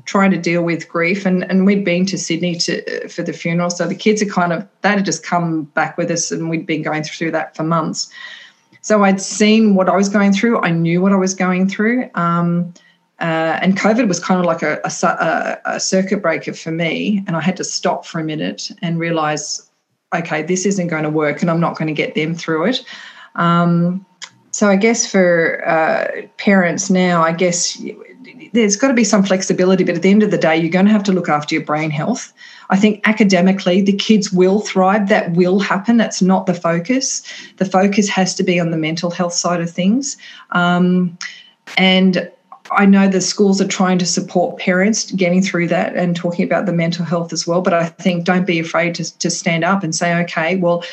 trying 0.05 0.31
to 0.31 0.39
deal 0.39 0.63
with 0.63 0.89
grief, 0.89 1.27
and 1.27 1.49
and 1.51 1.67
we'd 1.67 1.85
been 1.85 2.07
to 2.07 2.19
Sydney 2.19 2.57
to 2.57 3.09
for 3.09 3.23
the 3.23 3.33
funeral, 3.33 3.71
so 3.71 3.87
the 3.87 3.95
kids 3.95 4.21
had 4.21 4.31
kind 4.31 4.53
of 4.53 4.67
they 4.83 4.91
had 4.91 5.05
just 5.05 5.25
come 5.25 5.65
back 5.65 5.97
with 5.99 6.11
us, 6.11 6.31
and 6.31 6.51
we'd 6.51 6.67
been 6.67 6.83
going 6.83 7.03
through 7.03 7.31
that 7.33 7.57
for 7.57 7.65
months. 7.65 8.11
So 8.83 9.05
I'd 9.05 9.21
seen 9.21 9.75
what 9.75 9.89
I 9.89 9.97
was 9.97 10.09
going 10.09 10.33
through. 10.33 10.63
I 10.63 10.71
knew 10.71 11.01
what 11.01 11.13
I 11.13 11.17
was 11.17 11.35
going 11.35 11.69
through. 11.69 12.09
Um, 12.15 12.73
uh, 13.21 13.59
and 13.61 13.77
COVID 13.77 14.07
was 14.07 14.21
kind 14.21 14.39
of 14.39 14.47
like 14.47 14.63
a, 14.63 14.81
a, 14.85 15.59
a, 15.75 15.81
circuit 15.81 16.23
breaker 16.23 16.55
for 16.55 16.71
me. 16.71 17.25
And 17.27 17.37
I 17.37 17.41
had 17.41 17.57
to 17.57 17.65
stop 17.65 18.07
for 18.07 18.21
a 18.21 18.25
minute 18.25 18.71
and 18.81 18.99
realize, 18.99 19.69
okay, 20.15 20.43
this 20.43 20.65
isn't 20.65 20.87
going 20.87 21.03
to 21.03 21.11
work 21.11 21.43
and 21.43 21.51
I'm 21.51 21.59
not 21.59 21.77
going 21.77 21.89
to 21.89 21.93
get 21.93 22.15
them 22.15 22.37
through 22.37 22.67
it. 22.67 22.85
Um, 23.35 24.07
so 24.53 24.69
I 24.69 24.77
guess 24.77 25.11
for 25.11 25.67
uh, 25.69 26.23
parents 26.37 26.91
now, 26.91 27.23
I 27.23 27.33
guess 27.33 27.81
there's 28.53 28.77
got 28.77 28.89
to 28.89 28.95
be 28.95 29.05
some 29.05 29.23
flexibility, 29.23 29.85
but 29.85 29.97
at 29.97 30.03
the 30.03 30.11
end 30.11 30.23
of 30.23 30.31
the 30.31 30.39
day, 30.39 30.57
you're 30.57 30.71
going 30.71 30.87
to 30.87 30.93
have 30.93 31.05
to 31.05 31.13
look 31.13 31.29
after 31.29 31.55
your 31.55 31.65
brain 31.65 31.91
health. 31.91 32.33
I 32.71 32.77
think 32.77 33.07
academically, 33.09 33.81
the 33.81 33.93
kids 33.93 34.33
will 34.33 34.61
thrive. 34.61 35.09
That 35.09 35.33
will 35.33 35.59
happen. 35.59 35.97
That's 35.97 36.21
not 36.21 36.47
the 36.47 36.55
focus. 36.55 37.23
The 37.57 37.65
focus 37.65 38.09
has 38.09 38.35
to 38.37 38.43
be 38.43 38.61
on 38.61 38.71
the 38.71 38.77
mental 38.77 39.11
health 39.11 39.35
side 39.35 39.61
of 39.61 39.71
things. 39.71 40.17
Um, 40.51 41.17
and 41.77 42.31
I 42.73 42.85
know 42.85 43.09
the 43.09 43.21
schools 43.21 43.61
are 43.61 43.69
trying 43.69 43.99
to 43.99 44.07
support 44.07 44.59
parents 44.59 45.11
getting 45.13 45.43
through 45.43 45.69
that 45.69 45.95
and 45.97 46.15
talking 46.15 46.45
about 46.45 46.67
the 46.67 46.73
mental 46.73 47.05
health 47.05 47.33
as 47.33 47.47
well. 47.47 47.63
But 47.63 47.75
I 47.75 47.87
think 47.87 48.25
don't 48.25 48.47
be 48.47 48.59
afraid 48.59 48.95
to, 48.97 49.19
to 49.19 49.31
stand 49.31 49.65
up 49.65 49.83
and 49.83 49.95
say, 49.95 50.15
okay, 50.23 50.57
well, 50.57 50.85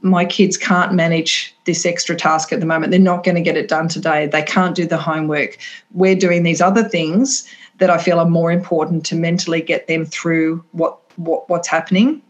my 0.00 0.24
kids 0.24 0.56
can't 0.56 0.92
manage 0.92 1.54
this 1.64 1.84
extra 1.84 2.14
task 2.14 2.52
at 2.52 2.60
the 2.60 2.66
moment. 2.66 2.90
They're 2.90 3.00
not 3.00 3.24
going 3.24 3.34
to 3.34 3.40
get 3.40 3.56
it 3.56 3.68
done 3.68 3.88
today. 3.88 4.26
They 4.26 4.42
can't 4.42 4.74
do 4.74 4.86
the 4.86 4.96
homework. 4.96 5.58
We're 5.92 6.14
doing 6.14 6.44
these 6.44 6.60
other 6.60 6.88
things 6.88 7.48
that 7.78 7.90
I 7.90 7.98
feel 7.98 8.18
are 8.18 8.28
more 8.28 8.52
important 8.52 9.04
to 9.06 9.16
mentally 9.16 9.60
get 9.60 9.86
them 9.86 10.04
through 10.04 10.64
what, 10.72 10.98
what 11.16 11.48
what's 11.48 11.68
happening 11.68 12.22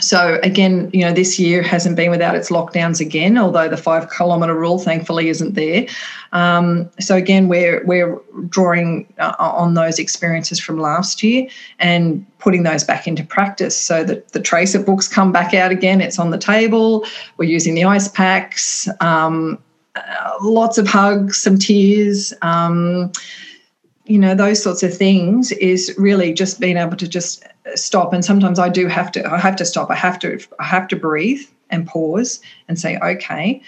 so 0.00 0.40
again, 0.42 0.90
you 0.92 1.02
know, 1.02 1.12
this 1.12 1.38
year 1.38 1.62
hasn't 1.62 1.94
been 1.94 2.10
without 2.10 2.34
its 2.34 2.50
lockdowns 2.50 3.00
again, 3.00 3.38
although 3.38 3.68
the 3.68 3.76
five 3.76 4.10
kilometre 4.10 4.54
rule 4.54 4.78
thankfully 4.78 5.28
isn't 5.28 5.54
there. 5.54 5.86
Um, 6.32 6.90
so 6.98 7.16
again, 7.16 7.48
we're 7.48 7.84
we're 7.84 8.20
drawing 8.48 9.12
uh, 9.18 9.34
on 9.38 9.74
those 9.74 9.98
experiences 9.98 10.58
from 10.58 10.78
last 10.78 11.22
year 11.22 11.46
and 11.78 12.26
putting 12.38 12.64
those 12.64 12.82
back 12.82 13.06
into 13.06 13.24
practice. 13.24 13.80
So 13.80 14.02
that 14.04 14.32
the 14.32 14.40
tracer 14.40 14.82
books 14.82 15.06
come 15.06 15.30
back 15.30 15.54
out 15.54 15.70
again. 15.70 16.00
It's 16.00 16.18
on 16.18 16.30
the 16.30 16.38
table. 16.38 17.06
We're 17.36 17.48
using 17.48 17.74
the 17.74 17.84
ice 17.84 18.08
packs. 18.08 18.88
Um, 19.00 19.58
uh, 19.94 20.32
lots 20.42 20.76
of 20.76 20.88
hugs, 20.88 21.38
some 21.38 21.56
tears. 21.56 22.34
Um, 22.42 23.12
you 24.06 24.18
know 24.18 24.34
those 24.34 24.62
sorts 24.62 24.82
of 24.82 24.94
things 24.94 25.50
is 25.52 25.94
really 25.96 26.32
just 26.32 26.60
being 26.60 26.76
able 26.76 26.96
to 26.96 27.08
just 27.08 27.44
stop 27.74 28.12
and 28.12 28.24
sometimes 28.24 28.58
i 28.58 28.68
do 28.68 28.86
have 28.86 29.10
to 29.12 29.26
i 29.32 29.38
have 29.38 29.56
to 29.56 29.64
stop. 29.64 29.90
I 29.90 29.94
have 29.94 30.18
to 30.20 30.38
i 30.58 30.64
have 30.64 30.88
to 30.88 30.96
breathe 30.96 31.42
and 31.70 31.86
pause 31.86 32.40
and 32.68 32.78
say 32.78 32.98
okay. 32.98 33.62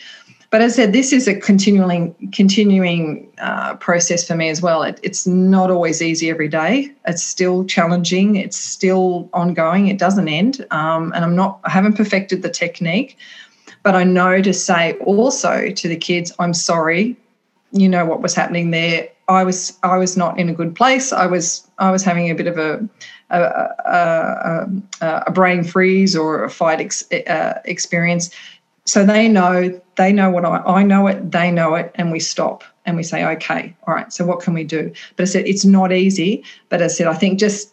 But 0.51 0.61
as 0.61 0.75
i 0.75 0.77
said 0.77 0.93
this 0.93 1.13
is 1.13 1.27
a 1.27 1.35
continuing 1.35 2.15
continuing 2.33 3.33
uh, 3.39 3.77
process 3.77 4.27
for 4.27 4.37
me 4.37 4.49
as 4.49 4.61
well. 4.63 4.83
It, 4.83 5.01
it's 5.03 5.27
not 5.27 5.71
always 5.71 6.03
easy 6.03 6.31
every 6.31 6.49
day. 6.49 6.93
It's 7.07 7.23
still 7.23 7.65
challenging. 7.65 8.37
It's 8.37 8.57
still 8.57 9.29
ongoing. 9.33 9.89
It 9.89 9.99
doesn't 9.99 10.29
end. 10.29 10.65
Um, 10.71 11.13
and 11.15 11.25
i'm 11.25 11.35
not 11.35 11.61
i 11.65 11.71
haven't 11.71 11.95
perfected 11.95 12.43
the 12.43 12.51
technique 12.51 13.17
but 13.83 13.95
i 13.95 14.05
know 14.05 14.43
to 14.43 14.53
say 14.53 14.93
also 14.99 15.71
to 15.71 15.89
the 15.89 15.97
kids 15.97 16.33
i'm 16.39 16.55
sorry. 16.55 17.17
You 17.73 17.89
know 17.89 18.05
what 18.07 18.23
was 18.23 18.35
happening 18.35 18.71
there. 18.71 19.09
I 19.29 19.43
was 19.43 19.77
I 19.83 19.97
was 19.97 20.17
not 20.17 20.39
in 20.39 20.49
a 20.49 20.55
good 20.55 20.75
place. 20.77 21.13
I 21.13 21.27
was 21.27 21.67
I 21.79 21.91
was 21.91 22.05
having 22.05 22.31
a 22.31 22.35
bit 22.35 22.47
of 22.47 22.59
a 22.59 22.89
a, 23.31 23.41
a, 23.41 24.71
a, 25.01 25.25
a 25.27 25.31
brain 25.31 25.65
freeze 25.65 26.17
or 26.17 26.45
a 26.45 26.51
fight 26.51 26.81
ex, 26.81 27.11
uh, 27.13 27.61
experience. 27.65 28.31
So 28.85 29.05
they 29.05 29.29
know 29.29 29.81
they 29.97 30.13
know 30.13 30.31
what 30.31 30.45
I 30.45 30.59
I 30.59 30.83
know 30.83 31.07
it. 31.09 31.33
They 31.33 31.51
know 31.51 31.75
it, 31.75 31.91
and 31.97 32.13
we 32.13 32.21
stop 32.21 32.63
and 32.85 32.97
we 32.97 33.03
say, 33.03 33.25
okay, 33.25 33.75
all 33.87 33.95
right. 33.95 34.13
So 34.13 34.25
what 34.25 34.41
can 34.41 34.55
we 34.55 34.63
do? 34.63 34.93
But 35.17 35.23
I 35.23 35.27
said 35.27 35.47
it's 35.47 35.65
not 35.65 35.93
easy. 35.93 36.45
But 36.69 36.83
I 36.83 36.87
said 36.87 37.09
I 37.09 37.15
think 37.15 37.41
just 37.41 37.73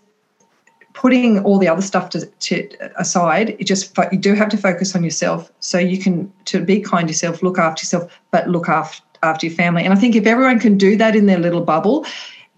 putting 0.93 1.39
all 1.43 1.57
the 1.57 1.67
other 1.67 1.81
stuff 1.81 2.09
to, 2.11 2.25
to 2.25 2.69
aside, 2.99 3.49
it 3.59 3.65
just 3.65 3.95
you 4.11 4.17
do 4.17 4.33
have 4.33 4.49
to 4.49 4.57
focus 4.57 4.95
on 4.95 5.03
yourself. 5.03 5.51
So 5.59 5.77
you 5.77 5.99
can 5.99 6.31
to 6.45 6.63
be 6.63 6.81
kind 6.81 7.07
to 7.07 7.11
yourself, 7.11 7.43
look 7.43 7.59
after 7.59 7.81
yourself, 7.81 8.11
but 8.31 8.47
look 8.47 8.69
after 8.69 9.03
after 9.21 9.45
your 9.47 9.55
family. 9.55 9.83
And 9.83 9.93
I 9.93 9.95
think 9.95 10.15
if 10.15 10.25
everyone 10.25 10.59
can 10.59 10.77
do 10.77 10.97
that 10.97 11.15
in 11.15 11.25
their 11.25 11.39
little 11.39 11.61
bubble, 11.61 12.05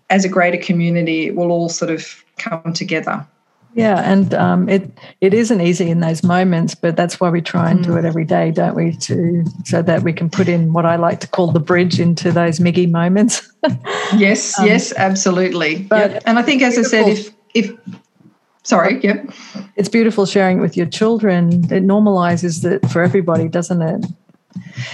as 0.10 0.26
a 0.26 0.30
greater 0.30 0.58
community, 0.58 1.28
it 1.28 1.36
will 1.36 1.52
all 1.52 1.70
sort 1.70 1.92
of 1.92 2.24
come 2.38 2.74
together. 2.74 3.26
Yeah, 3.76 4.10
and 4.10 4.34
um, 4.34 4.70
it 4.70 4.90
it 5.20 5.34
isn't 5.34 5.60
easy 5.60 5.90
in 5.90 6.00
those 6.00 6.24
moments, 6.24 6.76
but 6.76 6.96
that's 6.96 7.20
why 7.20 7.30
we 7.30 7.42
try 7.42 7.70
and 7.70 7.82
mm. 7.82 7.84
do 7.84 7.98
it 7.98 8.06
every 8.06 8.24
day, 8.24 8.50
don't 8.52 8.74
we? 8.74 8.96
To 8.96 9.44
so 9.66 9.82
that 9.82 10.02
we 10.02 10.14
can 10.14 10.30
put 10.30 10.48
in 10.48 10.72
what 10.72 10.86
I 10.86 10.96
like 10.96 11.20
to 11.22 11.28
call 11.28 11.52
the 11.52 11.60
bridge 11.60 12.00
into 12.00 12.32
those 12.32 12.60
Miggy 12.60 12.90
moments. 12.90 13.52
yes, 14.16 14.58
um, 14.58 14.66
yes, 14.66 14.94
absolutely. 14.96 15.84
But 15.84 16.12
yep. 16.12 16.24
and 16.26 16.40
I 16.40 16.42
think, 16.42 16.62
as 16.62 16.76
beautiful. 16.76 17.00
I 17.00 17.04
said, 17.04 17.18
if 17.18 17.34
if 17.54 17.96
sorry, 18.64 19.04
yep, 19.04 19.30
it's 19.76 19.90
beautiful 19.90 20.26
sharing 20.26 20.60
it 20.60 20.62
with 20.62 20.78
your 20.78 20.88
children. 20.88 21.66
It 21.66 21.84
normalizes 21.84 22.64
it 22.64 22.90
for 22.92 23.02
everybody, 23.02 23.50
doesn't 23.50 23.82
it? 23.82 24.06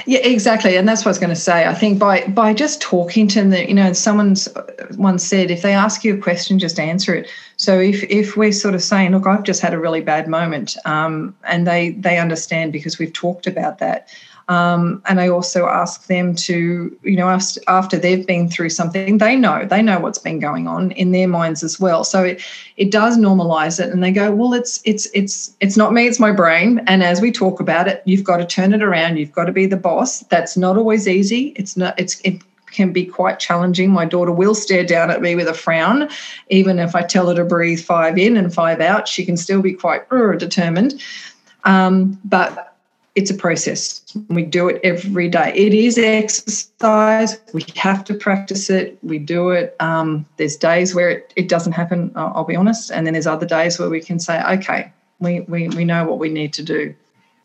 Yeah, 0.05 0.19
exactly, 0.19 0.75
and 0.75 0.87
that's 0.87 1.01
what 1.01 1.07
I 1.07 1.09
was 1.09 1.19
going 1.19 1.29
to 1.29 1.35
say. 1.35 1.65
I 1.67 1.73
think 1.73 1.99
by 1.99 2.25
by 2.27 2.53
just 2.53 2.81
talking 2.81 3.27
to 3.29 3.43
them, 3.43 3.67
you 3.67 3.73
know, 3.73 3.93
someone's 3.93 4.47
once 4.97 5.25
said, 5.25 5.51
if 5.51 5.61
they 5.61 5.73
ask 5.73 6.03
you 6.03 6.15
a 6.15 6.17
question, 6.17 6.59
just 6.59 6.79
answer 6.79 7.15
it. 7.15 7.29
So 7.57 7.79
if 7.79 8.03
if 8.03 8.37
we're 8.37 8.51
sort 8.51 8.75
of 8.75 8.83
saying, 8.83 9.11
look, 9.11 9.27
I've 9.27 9.43
just 9.43 9.61
had 9.61 9.73
a 9.73 9.79
really 9.79 10.01
bad 10.01 10.27
moment, 10.27 10.77
um, 10.85 11.35
and 11.43 11.67
they 11.67 11.91
they 11.91 12.17
understand 12.19 12.73
because 12.73 12.99
we've 12.99 13.13
talked 13.13 13.47
about 13.47 13.79
that. 13.79 14.07
Um, 14.51 15.01
and 15.05 15.21
I 15.21 15.29
also 15.29 15.67
ask 15.67 16.07
them 16.07 16.35
to, 16.35 16.97
you 17.03 17.15
know, 17.15 17.39
after 17.69 17.97
they've 17.97 18.27
been 18.27 18.49
through 18.49 18.71
something, 18.71 19.17
they 19.17 19.37
know 19.37 19.63
they 19.63 19.81
know 19.81 20.01
what's 20.01 20.17
been 20.17 20.39
going 20.39 20.67
on 20.67 20.91
in 20.91 21.13
their 21.13 21.29
minds 21.29 21.63
as 21.63 21.79
well. 21.79 22.03
So 22.03 22.21
it 22.25 22.43
it 22.75 22.91
does 22.91 23.17
normalize 23.17 23.81
it, 23.81 23.93
and 23.93 24.03
they 24.03 24.11
go, 24.11 24.29
well, 24.35 24.53
it's 24.53 24.81
it's 24.83 25.07
it's 25.13 25.55
it's 25.61 25.77
not 25.77 25.93
me, 25.93 26.05
it's 26.05 26.19
my 26.19 26.33
brain. 26.33 26.81
And 26.87 27.01
as 27.01 27.21
we 27.21 27.31
talk 27.31 27.61
about 27.61 27.87
it, 27.87 28.03
you've 28.03 28.25
got 28.25 28.37
to 28.37 28.45
turn 28.45 28.73
it 28.73 28.83
around. 28.83 29.15
You've 29.15 29.31
got 29.31 29.45
to 29.45 29.53
be 29.53 29.67
the 29.67 29.77
boss. 29.77 30.19
That's 30.23 30.57
not 30.57 30.75
always 30.75 31.07
easy. 31.07 31.53
It's 31.55 31.77
not. 31.77 31.97
It's 31.97 32.19
it 32.25 32.41
can 32.71 32.91
be 32.91 33.05
quite 33.05 33.39
challenging. 33.39 33.89
My 33.89 34.03
daughter 34.03 34.33
will 34.33 34.55
stare 34.55 34.83
down 34.85 35.11
at 35.11 35.21
me 35.21 35.33
with 35.33 35.47
a 35.47 35.53
frown, 35.53 36.09
even 36.49 36.77
if 36.77 36.93
I 36.93 37.03
tell 37.03 37.29
her 37.29 37.35
to 37.35 37.45
breathe 37.45 37.79
five 37.79 38.17
in 38.17 38.35
and 38.35 38.53
five 38.53 38.81
out. 38.81 39.07
She 39.07 39.23
can 39.23 39.37
still 39.37 39.61
be 39.61 39.71
quite 39.71 40.01
uh, 40.11 40.33
determined. 40.35 41.01
Um, 41.63 42.19
but 42.25 42.70
it's 43.15 43.29
a 43.29 43.33
process. 43.33 44.01
We 44.29 44.43
do 44.43 44.69
it 44.69 44.79
every 44.83 45.27
day. 45.27 45.51
It 45.53 45.73
is 45.73 45.97
exercise. 45.97 47.39
We 47.53 47.65
have 47.75 48.05
to 48.05 48.13
practice 48.13 48.69
it. 48.69 48.97
We 49.03 49.19
do 49.19 49.49
it. 49.49 49.75
Um, 49.79 50.25
there's 50.37 50.55
days 50.55 50.95
where 50.95 51.09
it, 51.09 51.33
it 51.35 51.49
doesn't 51.49 51.73
happen, 51.73 52.11
I'll, 52.15 52.31
I'll, 52.35 52.43
be 52.45 52.55
honest. 52.55 52.89
And 52.91 53.05
then 53.05 53.13
there's 53.13 53.27
other 53.27 53.45
days 53.45 53.77
where 53.79 53.89
we 53.89 53.99
can 53.99 54.19
say, 54.19 54.41
okay, 54.43 54.91
we, 55.19 55.41
we, 55.41 55.67
we 55.69 55.83
know 55.83 56.05
what 56.05 56.19
we 56.19 56.29
need 56.29 56.53
to 56.53 56.63
do. 56.63 56.95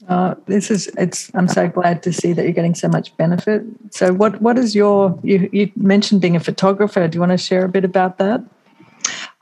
Uh, 0.09 0.35
this 0.47 0.71
is 0.71 0.89
it's. 0.99 1.33
I'm 1.35 1.49
so 1.49 1.69
glad 1.69 2.03
to 2.05 2.13
see 2.13 2.33
that 2.33 2.43
you're 2.45 2.53
getting 2.53 2.75
so 2.75 2.87
much 2.87 3.17
benefit. 3.17 3.65
So, 3.91 4.13
what 4.13 4.41
what 4.43 4.59
is 4.59 4.75
your? 4.75 5.19
You 5.23 5.49
you 5.53 5.73
mentioned 5.75 6.21
being 6.21 6.37
a 6.37 6.41
photographer. 6.41 7.09
Do 7.09 7.17
you 7.17 7.21
want 7.21 7.33
to 7.33 7.39
share 7.39 7.65
a 7.65 7.69
bit 7.69 7.85
about 7.85 8.19
that? 8.19 8.45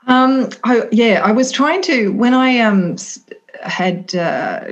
Um, 0.07 0.49
I, 0.63 0.83
yeah, 0.91 1.21
I 1.23 1.31
was 1.31 1.51
trying 1.51 1.81
to 1.83 2.11
when 2.13 2.33
I 2.33 2.59
um 2.59 2.97
had 3.63 4.15
uh, 4.15 4.65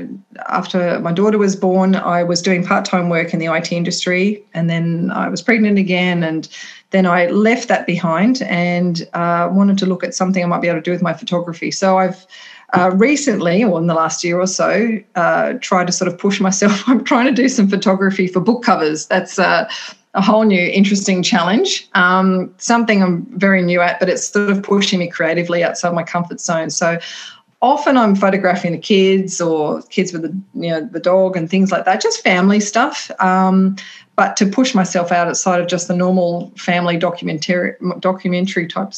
after 0.47 0.99
my 0.99 1.11
daughter 1.11 1.37
was 1.37 1.55
born, 1.55 1.95
I 1.95 2.23
was 2.23 2.41
doing 2.41 2.63
part 2.63 2.85
time 2.85 3.09
work 3.09 3.33
in 3.33 3.39
the 3.39 3.47
IT 3.47 3.71
industry, 3.71 4.43
and 4.53 4.69
then 4.69 5.11
I 5.11 5.29
was 5.29 5.41
pregnant 5.41 5.77
again, 5.79 6.23
and 6.23 6.47
then 6.91 7.05
I 7.05 7.27
left 7.27 7.67
that 7.69 7.87
behind 7.87 8.41
and 8.43 9.07
uh, 9.13 9.49
wanted 9.51 9.77
to 9.79 9.85
look 9.85 10.03
at 10.03 10.13
something 10.13 10.43
I 10.43 10.47
might 10.47 10.61
be 10.61 10.67
able 10.67 10.79
to 10.79 10.83
do 10.83 10.91
with 10.91 11.01
my 11.01 11.13
photography. 11.13 11.71
So 11.71 11.97
I've 11.97 12.25
uh, 12.73 12.91
recently, 12.95 13.63
or 13.63 13.79
in 13.79 13.87
the 13.87 13.93
last 13.93 14.23
year 14.23 14.39
or 14.39 14.47
so, 14.47 14.97
uh, 15.15 15.53
tried 15.61 15.87
to 15.87 15.93
sort 15.93 16.11
of 16.11 16.17
push 16.17 16.39
myself. 16.39 16.83
I'm 16.87 17.03
trying 17.03 17.25
to 17.25 17.41
do 17.41 17.49
some 17.49 17.67
photography 17.67 18.27
for 18.27 18.39
book 18.39 18.63
covers. 18.63 19.07
That's 19.07 19.39
uh, 19.39 19.69
a 20.13 20.21
whole 20.21 20.43
new 20.43 20.67
interesting 20.67 21.23
challenge. 21.23 21.87
Um, 21.95 22.53
something 22.57 23.01
I'm 23.01 23.25
very 23.37 23.61
new 23.61 23.81
at, 23.81 23.99
but 23.99 24.09
it's 24.09 24.27
sort 24.27 24.49
of 24.49 24.61
pushing 24.61 24.99
me 24.99 25.07
creatively 25.07 25.63
outside 25.63 25.93
my 25.93 26.03
comfort 26.03 26.39
zone. 26.39 26.69
So 26.69 26.99
often 27.61 27.97
I'm 27.97 28.15
photographing 28.15 28.73
the 28.73 28.77
kids 28.77 29.41
or 29.41 29.81
kids 29.83 30.13
with 30.13 30.21
the 30.21 30.37
you 30.53 30.69
know 30.69 30.85
the 30.85 30.99
dog 30.99 31.35
and 31.35 31.49
things 31.49 31.71
like 31.71 31.85
that, 31.85 32.01
just 32.01 32.21
family 32.21 32.59
stuff. 32.59 33.09
Um, 33.19 33.75
but 34.15 34.37
to 34.37 34.45
push 34.45 34.75
myself 34.75 35.11
out 35.11 35.27
outside 35.27 35.59
of 35.59 35.67
just 35.67 35.87
the 35.87 35.95
normal 35.95 36.51
family 36.57 36.97
documentary 36.97 37.73
documentary 37.99 38.67
type 38.67 38.93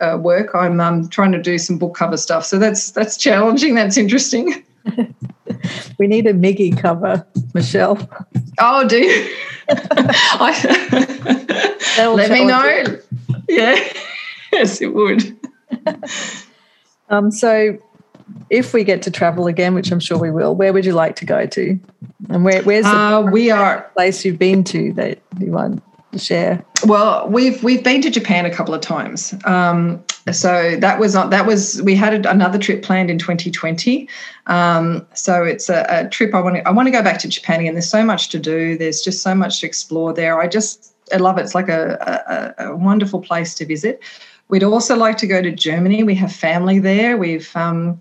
uh, 0.00 0.18
work, 0.20 0.54
I'm 0.54 0.80
um, 0.80 1.08
trying 1.08 1.32
to 1.32 1.40
do 1.40 1.56
some 1.56 1.78
book 1.78 1.94
cover 1.94 2.18
stuff. 2.18 2.44
So 2.44 2.58
that's 2.58 2.90
that's 2.90 3.16
challenging. 3.16 3.74
That's 3.74 3.96
interesting. 3.96 4.62
we 5.98 6.06
need 6.06 6.26
a 6.26 6.34
Miggy 6.34 6.78
cover, 6.78 7.26
Michelle. 7.54 7.96
Oh, 8.58 8.86
do 8.86 8.98
you? 8.98 9.34
I, 9.70 10.52
let 11.98 12.30
me 12.30 12.44
know. 12.44 12.98
Yeah, 13.46 13.92
yes, 14.52 14.80
it 14.80 14.94
would. 14.94 15.36
Um, 17.10 17.30
so, 17.30 17.78
if 18.48 18.72
we 18.72 18.82
get 18.82 19.02
to 19.02 19.10
travel 19.10 19.46
again, 19.46 19.74
which 19.74 19.92
I'm 19.92 20.00
sure 20.00 20.16
we 20.16 20.30
will, 20.30 20.54
where 20.54 20.72
would 20.72 20.86
you 20.86 20.94
like 20.94 21.16
to 21.16 21.26
go 21.26 21.44
to? 21.44 21.78
And 22.30 22.46
where, 22.46 22.62
where's 22.62 22.86
the 22.86 22.90
uh, 22.90 23.20
we 23.30 23.50
are 23.50 23.82
place 23.94 24.24
you've 24.24 24.38
been 24.38 24.64
to 24.64 24.94
that 24.94 25.20
you 25.38 25.52
want 25.52 25.82
to 26.12 26.18
share? 26.18 26.64
Well, 26.86 27.28
we've 27.28 27.62
we've 27.62 27.84
been 27.84 28.00
to 28.02 28.10
Japan 28.10 28.46
a 28.46 28.50
couple 28.50 28.72
of 28.72 28.80
times. 28.80 29.34
Um, 29.44 30.02
so 30.32 30.76
that 30.76 30.98
was 30.98 31.14
not 31.14 31.30
that 31.30 31.46
was 31.46 31.82
we 31.82 31.94
had 31.94 32.24
another 32.24 32.58
trip 32.58 32.82
planned 32.82 33.10
in 33.10 33.18
2020. 33.18 34.08
Um, 34.46 35.06
so 35.14 35.44
it's 35.44 35.68
a, 35.68 35.84
a 35.88 36.08
trip 36.08 36.34
I 36.34 36.40
want 36.40 36.56
to 36.56 36.66
I 36.66 36.70
want 36.70 36.86
to 36.86 36.92
go 36.92 37.02
back 37.02 37.18
to 37.20 37.28
Japan 37.28 37.60
again. 37.60 37.74
There's 37.74 37.90
so 37.90 38.04
much 38.04 38.30
to 38.30 38.38
do. 38.38 38.78
There's 38.78 39.02
just 39.02 39.22
so 39.22 39.34
much 39.34 39.60
to 39.60 39.66
explore 39.66 40.14
there. 40.14 40.40
I 40.40 40.48
just 40.48 40.94
I 41.12 41.18
love 41.18 41.36
it. 41.38 41.42
It's 41.42 41.54
like 41.54 41.68
a, 41.68 42.54
a, 42.58 42.70
a 42.70 42.76
wonderful 42.76 43.20
place 43.20 43.54
to 43.56 43.66
visit. 43.66 44.02
We'd 44.48 44.64
also 44.64 44.96
like 44.96 45.18
to 45.18 45.26
go 45.26 45.42
to 45.42 45.50
Germany. 45.50 46.02
We 46.02 46.14
have 46.16 46.32
family 46.32 46.78
there. 46.78 47.16
We've 47.16 47.54
um, 47.54 48.00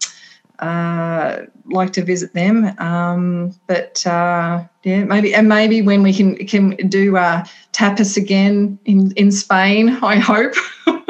uh, 0.60 1.42
like 1.66 1.92
to 1.94 2.04
visit 2.04 2.34
them. 2.34 2.78
Um, 2.80 3.54
but 3.68 4.06
uh, 4.08 4.64
yeah, 4.84 5.04
maybe 5.04 5.34
and 5.36 5.50
maybe 5.50 5.82
when 5.82 6.04
we 6.04 6.14
can 6.14 6.36
can 6.48 6.76
do 6.88 7.18
uh, 7.18 7.44
tapas 7.74 8.16
again 8.16 8.80
in 8.86 9.12
in 9.14 9.32
Spain. 9.32 9.90
I 10.02 10.18
hope. 10.18 10.54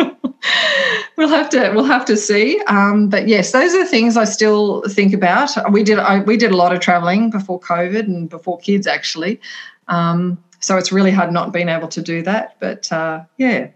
we'll 1.17 1.29
have 1.29 1.49
to 1.49 1.71
we'll 1.73 1.83
have 1.83 2.05
to 2.05 2.17
see. 2.17 2.59
Um, 2.67 3.09
but 3.09 3.27
yes, 3.27 3.51
those 3.51 3.73
are 3.73 3.83
the 3.83 3.89
things 3.89 4.17
I 4.17 4.25
still 4.25 4.81
think 4.83 5.13
about. 5.13 5.51
We 5.71 5.83
did 5.83 5.99
I, 5.99 6.19
we 6.19 6.37
did 6.37 6.51
a 6.51 6.57
lot 6.57 6.73
of 6.73 6.79
traveling 6.79 7.29
before 7.29 7.59
COVID 7.59 8.01
and 8.01 8.29
before 8.29 8.59
kids 8.59 8.87
actually. 8.87 9.39
Um, 9.87 10.43
so 10.59 10.77
it's 10.77 10.91
really 10.91 11.11
hard 11.11 11.31
not 11.31 11.51
being 11.51 11.69
able 11.69 11.89
to 11.89 12.01
do 12.01 12.21
that. 12.23 12.55
But 12.59 12.91
uh, 12.91 13.23
yeah, 13.37 13.67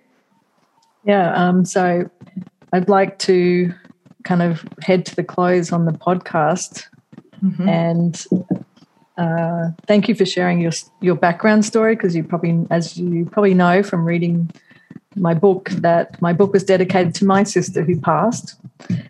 yeah. 1.03 1.33
Um, 1.33 1.65
so 1.65 2.09
I'd 2.73 2.89
like 2.89 3.19
to 3.19 3.73
kind 4.23 4.41
of 4.41 4.63
head 4.81 5.05
to 5.07 5.15
the 5.15 5.23
close 5.23 5.71
on 5.71 5.85
the 5.85 5.91
podcast. 5.91 6.87
Mm-hmm. 7.43 7.69
And 7.69 8.25
uh, 9.17 9.71
thank 9.87 10.07
you 10.07 10.15
for 10.15 10.25
sharing 10.25 10.59
your 10.61 10.71
your 11.01 11.15
background 11.15 11.65
story 11.65 11.95
because 11.95 12.15
you 12.15 12.23
probably, 12.23 12.65
as 12.69 12.97
you 12.97 13.25
probably 13.25 13.53
know 13.53 13.83
from 13.83 14.05
reading 14.05 14.51
my 15.19 15.33
book, 15.33 15.69
that 15.69 16.21
my 16.21 16.33
book 16.33 16.53
was 16.53 16.63
dedicated 16.63 17.15
to 17.15 17.25
my 17.25 17.43
sister 17.43 17.83
who 17.83 17.99
passed, 17.99 18.55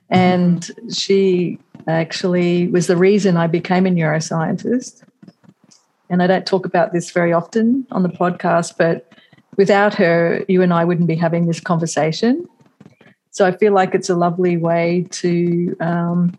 and 0.09 0.71
she 0.93 1.59
actually 1.87 2.67
was 2.67 2.87
the 2.87 2.97
reason 2.97 3.37
I 3.37 3.47
became 3.47 3.85
a 3.85 3.89
neuroscientist. 3.89 5.03
And 6.09 6.23
I 6.23 6.27
don't 6.27 6.45
talk 6.45 6.65
about 6.65 6.93
this 6.93 7.11
very 7.11 7.33
often 7.33 7.85
on 7.91 8.03
the 8.03 8.09
podcast, 8.09 8.75
but 8.77 9.11
without 9.57 9.93
her, 9.95 10.43
you 10.47 10.61
and 10.61 10.73
I 10.73 10.85
wouldn't 10.85 11.07
be 11.07 11.15
having 11.15 11.47
this 11.47 11.59
conversation. 11.59 12.47
So 13.31 13.45
I 13.45 13.51
feel 13.51 13.73
like 13.73 13.93
it's 13.93 14.09
a 14.09 14.15
lovely 14.15 14.57
way 14.57 15.05
to 15.11 15.75
um, 15.79 16.37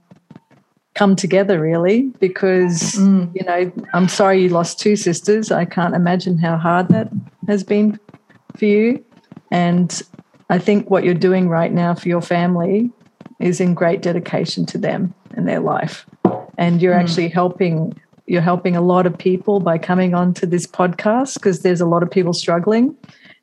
come 0.95 1.17
together, 1.17 1.61
really, 1.61 2.11
because, 2.19 2.95
mm. 2.95 3.31
you 3.35 3.45
know, 3.45 3.71
I'm 3.93 4.09
sorry 4.09 4.43
you 4.43 4.49
lost 4.49 4.81
two 4.81 4.97
sisters. 4.97 5.53
I 5.53 5.65
can't 5.65 5.95
imagine 5.95 6.39
how 6.39 6.57
hard 6.57 6.89
that 6.89 7.13
has 7.47 7.63
been 7.63 8.01
for 8.57 8.65
you. 8.65 9.05
And 9.51 10.03
I 10.51 10.59
think 10.59 10.91
what 10.91 11.05
you're 11.05 11.15
doing 11.15 11.49
right 11.49 11.73
now 11.73 11.95
for 11.95 12.09
your 12.09 12.23
family 12.23 12.91
is 13.39 13.61
in 13.61 13.75
great 13.75 14.03
dedication 14.03 14.67
to 14.67 14.79
them 14.79 15.15
and 15.33 15.47
their 15.47 15.61
life. 15.61 16.07
And 16.57 16.83
you're 16.83 16.95
mm. 16.95 17.01
actually 17.01 17.29
helping 17.29 17.99
you're 18.27 18.43
helping 18.43 18.77
a 18.77 18.83
lot 18.83 19.07
of 19.07 19.17
people 19.17 19.59
by 19.59 19.79
coming 19.79 20.15
onto 20.15 20.45
this 20.45 20.67
podcast 20.67 21.35
because 21.35 21.63
there's 21.63 21.81
a 21.81 21.87
lot 21.87 22.03
of 22.03 22.11
people 22.11 22.35
struggling 22.35 22.95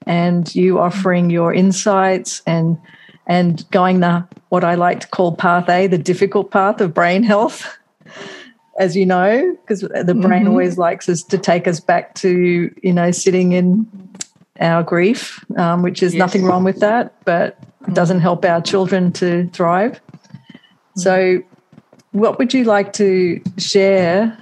and 0.05 0.53
you 0.53 0.79
offering 0.79 1.31
your 1.31 1.51
insights 1.53 2.43
and 2.45 2.77
and 3.27 3.69
going 3.71 4.01
the 4.01 4.27
what 4.49 4.63
I 4.63 4.75
like 4.75 4.99
to 4.99 5.07
call 5.07 5.35
path 5.35 5.67
A, 5.69 5.87
the 5.87 5.97
difficult 5.97 6.51
path 6.51 6.79
of 6.79 6.93
brain 6.93 7.23
health, 7.23 7.65
as 8.79 8.95
you 8.95 9.05
know, 9.07 9.57
because 9.61 9.81
the 9.81 10.13
brain 10.13 10.43
mm-hmm. 10.43 10.49
always 10.49 10.77
likes 10.77 11.09
us 11.09 11.23
to 11.23 11.37
take 11.39 11.67
us 11.67 11.79
back 11.79 12.13
to 12.15 12.73
you 12.83 12.93
know 12.93 13.09
sitting 13.09 13.53
in 13.53 13.87
our 14.59 14.83
grief, 14.83 15.43
um, 15.57 15.81
which 15.81 16.01
is 16.01 16.13
yes. 16.13 16.19
nothing 16.19 16.43
wrong 16.43 16.63
with 16.63 16.79
that, 16.79 17.13
but 17.25 17.59
it 17.87 17.93
doesn't 17.93 18.21
help 18.21 18.45
our 18.45 18.61
children 18.61 19.11
to 19.13 19.47
thrive. 19.49 19.93
Mm-hmm. 19.93 20.99
So, 20.99 21.41
what 22.11 22.39
would 22.39 22.53
you 22.53 22.63
like 22.63 22.93
to 22.93 23.41
share 23.57 24.37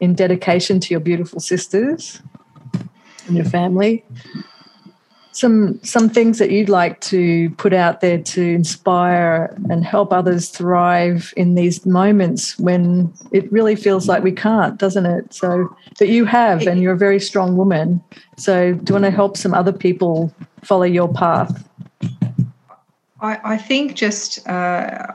in 0.00 0.14
dedication 0.14 0.80
to 0.80 0.90
your 0.90 1.00
beautiful 1.00 1.40
sisters 1.40 2.20
and 3.26 3.36
your 3.36 3.44
family? 3.44 4.04
Some 5.34 5.82
some 5.82 6.08
things 6.08 6.38
that 6.38 6.50
you'd 6.50 6.68
like 6.68 7.00
to 7.02 7.50
put 7.50 7.72
out 7.72 8.00
there 8.00 8.18
to 8.18 8.40
inspire 8.40 9.54
and 9.68 9.84
help 9.84 10.12
others 10.12 10.48
thrive 10.48 11.34
in 11.36 11.56
these 11.56 11.84
moments 11.84 12.56
when 12.58 13.12
it 13.32 13.50
really 13.50 13.74
feels 13.74 14.06
like 14.06 14.22
we 14.22 14.30
can't, 14.32 14.78
doesn't 14.78 15.06
it? 15.06 15.34
So 15.34 15.74
that 15.98 16.08
you 16.08 16.24
have, 16.24 16.66
and 16.68 16.80
you're 16.80 16.94
a 16.94 16.96
very 16.96 17.18
strong 17.18 17.56
woman. 17.56 18.00
So 18.38 18.74
do 18.74 18.92
you 18.92 18.94
want 18.94 19.04
to 19.06 19.10
help 19.10 19.36
some 19.36 19.54
other 19.54 19.72
people 19.72 20.32
follow 20.62 20.84
your 20.84 21.12
path? 21.12 21.68
I, 23.24 23.56
think 23.56 23.94
just 23.94 24.46
uh, 24.46 25.06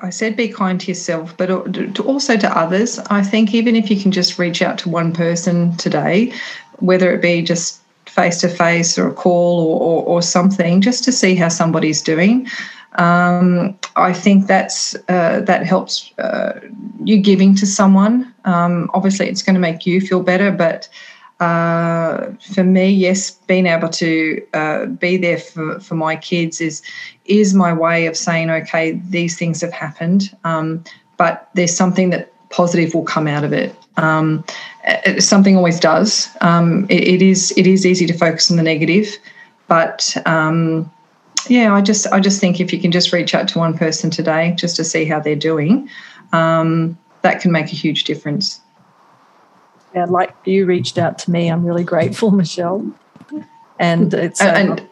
I, 0.00 0.10
said 0.10 0.36
be 0.36 0.48
kind 0.48 0.80
to 0.80 0.86
yourself, 0.86 1.36
but 1.36 1.50
also 1.98 2.36
to 2.36 2.58
others. 2.58 2.98
I 3.10 3.22
think 3.22 3.54
even 3.54 3.74
if 3.74 3.90
you 3.90 4.00
can 4.00 4.12
just 4.12 4.38
reach 4.38 4.62
out 4.62 4.78
to 4.78 4.88
one 4.88 5.12
person 5.12 5.76
today, 5.76 6.32
whether 6.78 7.12
it 7.12 7.20
be 7.20 7.42
just 7.42 7.80
face 8.16 8.38
to 8.40 8.48
face 8.48 8.98
or 8.98 9.08
a 9.08 9.12
call 9.12 9.60
or, 9.60 9.80
or, 9.80 10.02
or, 10.04 10.22
something, 10.22 10.80
just 10.80 11.04
to 11.04 11.12
see 11.12 11.34
how 11.34 11.48
somebody's 11.48 12.00
doing. 12.00 12.48
Um, 12.94 13.78
I 13.96 14.14
think 14.14 14.46
that's 14.46 14.96
uh, 15.08 15.40
that 15.40 15.66
helps 15.66 16.12
uh, 16.18 16.58
you 17.04 17.18
giving 17.18 17.54
to 17.56 17.66
someone. 17.66 18.34
Um, 18.46 18.90
obviously, 18.94 19.28
it's 19.28 19.42
going 19.42 19.54
to 19.54 19.60
make 19.60 19.84
you 19.84 20.00
feel 20.00 20.22
better, 20.22 20.50
but 20.50 20.88
uh, 21.40 22.30
for 22.54 22.64
me, 22.64 22.88
yes, 22.88 23.30
being 23.30 23.66
able 23.66 23.90
to 23.90 24.42
uh, 24.54 24.86
be 24.86 25.18
there 25.18 25.38
for, 25.38 25.78
for 25.80 25.94
my 25.94 26.16
kids 26.16 26.62
is 26.62 26.80
is 27.26 27.52
my 27.52 27.72
way 27.72 28.06
of 28.06 28.16
saying, 28.16 28.48
okay, 28.50 28.92
these 29.10 29.38
things 29.38 29.60
have 29.60 29.72
happened, 29.72 30.34
um, 30.44 30.82
but 31.18 31.50
there's 31.52 31.76
something 31.76 32.08
that 32.10 32.32
positive 32.50 32.94
will 32.94 33.04
come 33.04 33.26
out 33.26 33.44
of 33.44 33.52
it. 33.52 33.74
Um, 33.96 34.44
something 35.18 35.56
always 35.56 35.80
does. 35.80 36.28
Um, 36.40 36.86
it, 36.88 37.02
it 37.02 37.22
is 37.22 37.52
it 37.56 37.66
is 37.66 37.86
easy 37.86 38.06
to 38.06 38.12
focus 38.12 38.50
on 38.50 38.56
the 38.56 38.62
negative, 38.62 39.08
but 39.68 40.16
um, 40.26 40.90
yeah, 41.48 41.74
I 41.74 41.80
just 41.80 42.06
I 42.08 42.20
just 42.20 42.40
think 42.40 42.60
if 42.60 42.72
you 42.72 42.80
can 42.80 42.92
just 42.92 43.12
reach 43.12 43.34
out 43.34 43.48
to 43.48 43.58
one 43.58 43.76
person 43.76 44.10
today 44.10 44.54
just 44.56 44.76
to 44.76 44.84
see 44.84 45.04
how 45.04 45.20
they're 45.20 45.34
doing, 45.34 45.88
um, 46.32 46.98
that 47.22 47.40
can 47.40 47.52
make 47.52 47.66
a 47.66 47.76
huge 47.76 48.04
difference 48.04 48.60
yeah, 49.96 50.04
like 50.04 50.34
you 50.44 50.66
reached 50.66 50.98
out 50.98 51.18
to 51.20 51.30
me. 51.30 51.48
I'm 51.48 51.64
really 51.64 51.82
grateful, 51.82 52.30
Michelle. 52.42 52.86
And 53.78 54.12
it's 54.12 54.42
uh, 54.42 54.44
and 54.44 54.88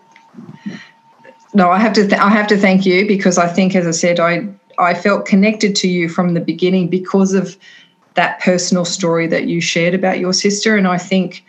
no, 1.52 1.70
I 1.70 1.78
have 1.78 1.92
to 1.92 2.08
th- 2.08 2.20
I 2.20 2.30
have 2.30 2.46
to 2.48 2.56
thank 2.56 2.86
you 2.86 3.06
because 3.06 3.36
I 3.36 3.46
think, 3.46 3.76
as 3.76 3.86
I 3.86 3.90
said, 3.90 4.18
I 4.18 4.48
I 4.78 4.94
felt 4.94 5.26
connected 5.26 5.74
to 5.76 5.88
you 5.88 6.08
from 6.08 6.34
the 6.34 6.40
beginning 6.40 6.88
because 6.88 7.34
of 7.34 7.56
that 8.14 8.40
personal 8.40 8.84
story 8.84 9.26
that 9.26 9.46
you 9.46 9.60
shared 9.60 9.94
about 9.94 10.18
your 10.18 10.32
sister. 10.32 10.76
And 10.76 10.86
I 10.86 10.98
think 10.98 11.44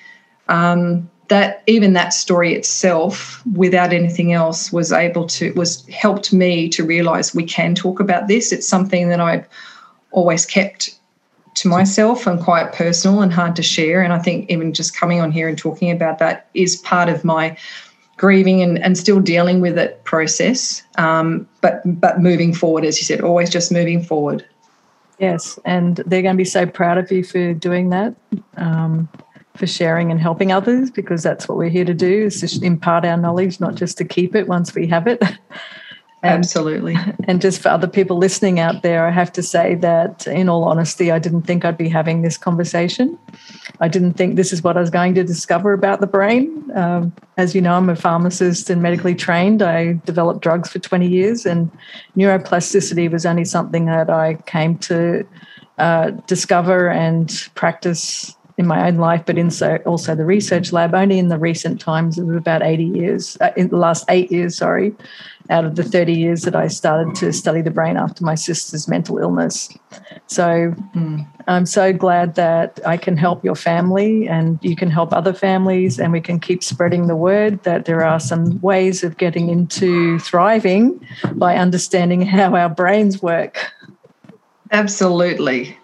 um, 0.48 1.10
that 1.28 1.64
even 1.68 1.94
that 1.94 2.14
story 2.14 2.54
itself, 2.54 3.46
without 3.56 3.94
anything 3.94 4.34
else, 4.34 4.72
was 4.72 4.92
able 4.92 5.28
to 5.28 5.54
was 5.54 5.86
helped 5.88 6.34
me 6.34 6.70
to 6.70 6.84
realize 6.84 7.34
we 7.34 7.46
can 7.46 7.76
talk 7.76 8.00
about 8.00 8.28
this. 8.28 8.52
It's 8.52 8.68
something 8.68 9.10
that 9.10 9.20
I've 9.20 9.48
always 10.12 10.46
kept 10.46 10.98
to 11.56 11.68
myself 11.68 12.28
and 12.28 12.40
quite 12.40 12.74
personal 12.74 13.22
and 13.22 13.32
hard 13.32 13.56
to 13.56 13.64
share. 13.64 14.02
And 14.02 14.12
I 14.12 14.20
think 14.20 14.50
even 14.50 14.74
just 14.74 14.96
coming 14.96 15.22
on 15.22 15.32
here 15.32 15.48
and 15.48 15.58
talking 15.58 15.90
about 15.90 16.20
that 16.20 16.48
is 16.54 16.76
part 16.78 17.10
of 17.10 17.24
my 17.24 17.58
grieving 18.18 18.62
and, 18.62 18.82
and 18.84 18.98
still 18.98 19.20
dealing 19.20 19.62
with 19.62 19.78
it 19.78 20.04
process. 20.04 20.84
Um, 20.98 21.48
but 21.62 21.82
but 21.86 22.20
moving 22.20 22.54
forward, 22.54 22.86
as 22.86 22.98
you 23.00 23.06
said, 23.06 23.22
always 23.22 23.50
just 23.50 23.72
moving 23.72 24.04
forward. 24.04 24.46
Yes, 25.20 25.58
and 25.66 25.98
they're 26.06 26.22
going 26.22 26.36
to 26.36 26.38
be 26.38 26.46
so 26.46 26.66
proud 26.66 26.98
of 26.98 27.12
you 27.12 27.24
for 27.24 27.54
doing 27.54 27.90
that, 27.90 28.16
um, 28.58 29.08
for 29.56 29.66
sharing 29.66 30.12
and 30.12 30.20
helping 30.20 30.52
others, 30.52 30.92
because 30.92 31.24
that's 31.24 31.48
what 31.48 31.58
we're 31.58 31.70
here 31.70 31.86
to 31.86 31.94
do: 31.94 32.26
is 32.26 32.42
to 32.42 32.66
impart 32.66 33.06
our 33.06 33.18
knowledge, 33.18 33.60
not 33.60 33.76
just 33.76 33.98
to 34.00 34.06
keep 34.06 34.36
it 34.36 34.48
once 34.48 34.76
we 34.76 34.88
have 34.88 35.08
it. 35.08 35.24
And, 36.24 36.40
Absolutely. 36.40 36.96
And 37.28 37.42
just 37.42 37.62
for 37.62 37.70
other 37.70 37.88
people 37.88 38.18
listening 38.18 38.60
out 38.60 38.82
there, 38.82 39.08
I 39.08 39.12
have 39.12 39.32
to 39.34 39.44
say 39.44 39.76
that, 39.76 40.26
in 40.28 40.50
all 40.50 40.64
honesty, 40.64 41.12
I 41.12 41.20
didn't 41.20 41.44
think 41.44 41.66
I'd 41.66 41.78
be 41.78 41.90
having 41.90 42.22
this 42.22 42.38
conversation. 42.38 43.18
I 43.80 43.88
didn't 43.88 44.14
think 44.14 44.36
this 44.36 44.54
is 44.54 44.64
what 44.64 44.78
I 44.78 44.82
was 44.82 44.90
going 44.90 45.14
to 45.16 45.24
discover 45.24 45.74
about 45.74 46.02
the 46.02 46.08
brain. 46.08 46.72
Um, 46.76 47.14
as 47.38 47.54
you 47.54 47.62
know, 47.62 47.74
I'm 47.74 47.90
a 47.90 47.96
pharmacist 47.96 48.70
and 48.70 48.82
medically 48.82 49.16
trained. 49.16 49.62
I 49.62 49.94
developed 50.06 50.42
drugs 50.42 50.70
for 50.70 50.80
20 50.80 51.08
years, 51.08 51.46
and 51.46 51.70
neuroplasticity 52.18 53.12
was 53.12 53.26
only 53.26 53.46
something 53.46 53.86
that 53.86 54.10
I 54.10 54.36
came 54.46 54.78
to 54.80 55.28
uh, 55.78 56.12
discover 56.28 56.90
and 56.90 57.50
practice 57.56 58.36
in 58.58 58.66
my 58.66 58.88
own 58.88 58.98
life, 58.98 59.24
but 59.26 59.38
in 59.38 59.52
so 59.52 59.78
also 59.86 60.16
the 60.16 60.26
research 60.26 60.72
lab 60.72 60.94
only 60.94 61.20
in 61.20 61.28
the 61.28 61.38
recent 61.38 61.82
times 61.82 62.18
of 62.18 62.30
about 62.30 62.64
80 62.64 62.86
years, 62.86 63.38
uh, 63.42 63.52
in 63.58 63.68
the 63.68 63.76
last 63.76 64.06
eight 64.08 64.32
years, 64.32 64.58
sorry, 64.58 64.96
out 65.50 65.66
of 65.66 65.76
the 65.76 65.84
30 65.84 66.14
years 66.14 66.44
that 66.44 66.56
I 66.56 66.68
started 66.68 67.16
to 67.16 67.34
study 67.34 67.62
the 67.62 67.70
brain 67.70 67.98
after 67.98 68.24
my 68.24 68.36
sister's 68.36 68.88
mental 68.88 69.18
illness. 69.18 69.70
So 70.28 70.74
mm. 70.96 71.28
I'm 71.48 71.66
so 71.66 71.92
glad 71.92 72.36
that 72.36 72.80
I 72.86 72.96
can 72.96 73.18
help 73.18 73.44
your 73.44 73.56
family 73.56 74.28
and 74.28 74.58
you 74.62 74.76
can 74.76 74.90
help 74.90 75.12
other 75.12 75.34
families, 75.34 76.00
and 76.00 76.14
we 76.14 76.22
can 76.22 76.40
keep 76.40 76.64
spreading 76.64 77.08
the 77.08 77.16
word 77.16 77.62
that 77.64 77.86
there 77.86 78.04
are 78.04 78.20
some 78.20 78.60
ways 78.62 79.04
of 79.04 79.18
getting 79.18 79.50
into 79.50 80.18
thriving 80.20 81.06
by 81.34 81.58
understanding 81.58 82.22
how 82.26 82.56
our 82.56 82.70
brains 82.70 83.22
work. 83.22 83.72
Absolutely. 84.72 85.78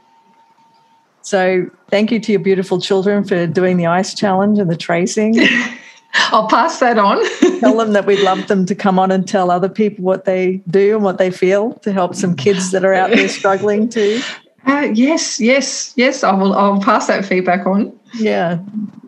So 1.22 1.70
thank 1.90 2.12
you 2.12 2.20
to 2.20 2.32
your 2.32 2.42
beautiful 2.42 2.80
children 2.82 3.24
for 3.24 3.48
doing 3.48 3.78
the 3.78 3.86
ice 3.86 4.14
challenge 4.14 4.60
and 4.60 4.70
the 4.70 4.78
tracing. 4.78 5.40
I'll 6.14 6.48
pass 6.48 6.80
that 6.80 6.98
on. 6.98 7.24
tell 7.60 7.78
them 7.78 7.94
that 7.94 8.06
we'd 8.06 8.20
love 8.20 8.48
them 8.48 8.66
to 8.66 8.76
come 8.76 9.00
on 9.00 9.12
and 9.12 9.28
tell 9.28 9.50
other 9.50 9.70
people 9.70 10.04
what 10.04 10.26
they 10.26 10.62
do 10.70 10.96
and 10.96 11.04
what 11.04 11.18
they 11.18 11.32
feel 11.32 11.74
to 11.76 11.92
help 11.92 12.16
some 12.16 12.36
kids 12.36 12.72
that 12.72 12.84
are 12.84 12.94
out 12.94 13.12
there 13.12 13.28
struggling 13.40 13.88
too. 13.88 14.22
Uh, 14.66 14.90
yes, 14.94 15.40
yes, 15.40 15.94
yes. 15.96 16.24
I 16.24 16.34
will. 16.34 16.54
I'll 16.54 16.82
pass 16.82 17.08
that 17.08 17.26
feedback 17.26 17.66
on. 17.66 17.98
Yeah, 18.14 18.60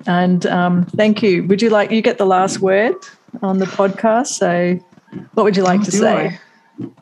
and 0.08 0.46
um, 0.48 0.86
thank 0.86 1.22
you. 1.22 1.44
Would 1.44 1.62
you 1.62 1.70
like 1.70 1.92
you 1.92 2.02
get 2.02 2.18
the 2.18 2.26
last 2.26 2.60
word 2.60 2.96
on 3.44 3.60
the 3.60 3.66
podcast? 3.66 4.28
So, 4.28 4.80
what 5.36 5.44
would 5.44 5.56
you 5.56 5.62
like 5.62 5.82
oh, 5.82 5.84
to 5.84 5.92
say? 5.92 6.40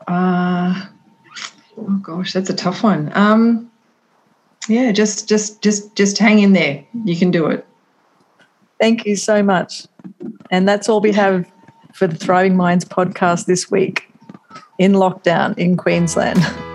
Uh, 0.06 0.86
oh 1.78 2.00
gosh, 2.02 2.34
that's 2.34 2.50
a 2.50 2.54
tough 2.54 2.82
one. 2.82 3.10
Um, 3.14 3.71
yeah, 4.68 4.92
just 4.92 5.28
just 5.28 5.62
just 5.62 5.94
just 5.96 6.18
hang 6.18 6.38
in 6.40 6.52
there. 6.52 6.84
You 7.04 7.16
can 7.16 7.30
do 7.30 7.46
it. 7.46 7.66
Thank 8.80 9.06
you 9.06 9.16
so 9.16 9.42
much. 9.42 9.86
And 10.50 10.68
that's 10.68 10.88
all 10.88 11.00
we 11.00 11.12
have 11.12 11.50
for 11.94 12.06
the 12.06 12.16
Thriving 12.16 12.56
Minds 12.56 12.84
podcast 12.84 13.46
this 13.46 13.70
week 13.70 14.08
in 14.78 14.92
lockdown 14.92 15.56
in 15.58 15.76
Queensland. 15.76 16.44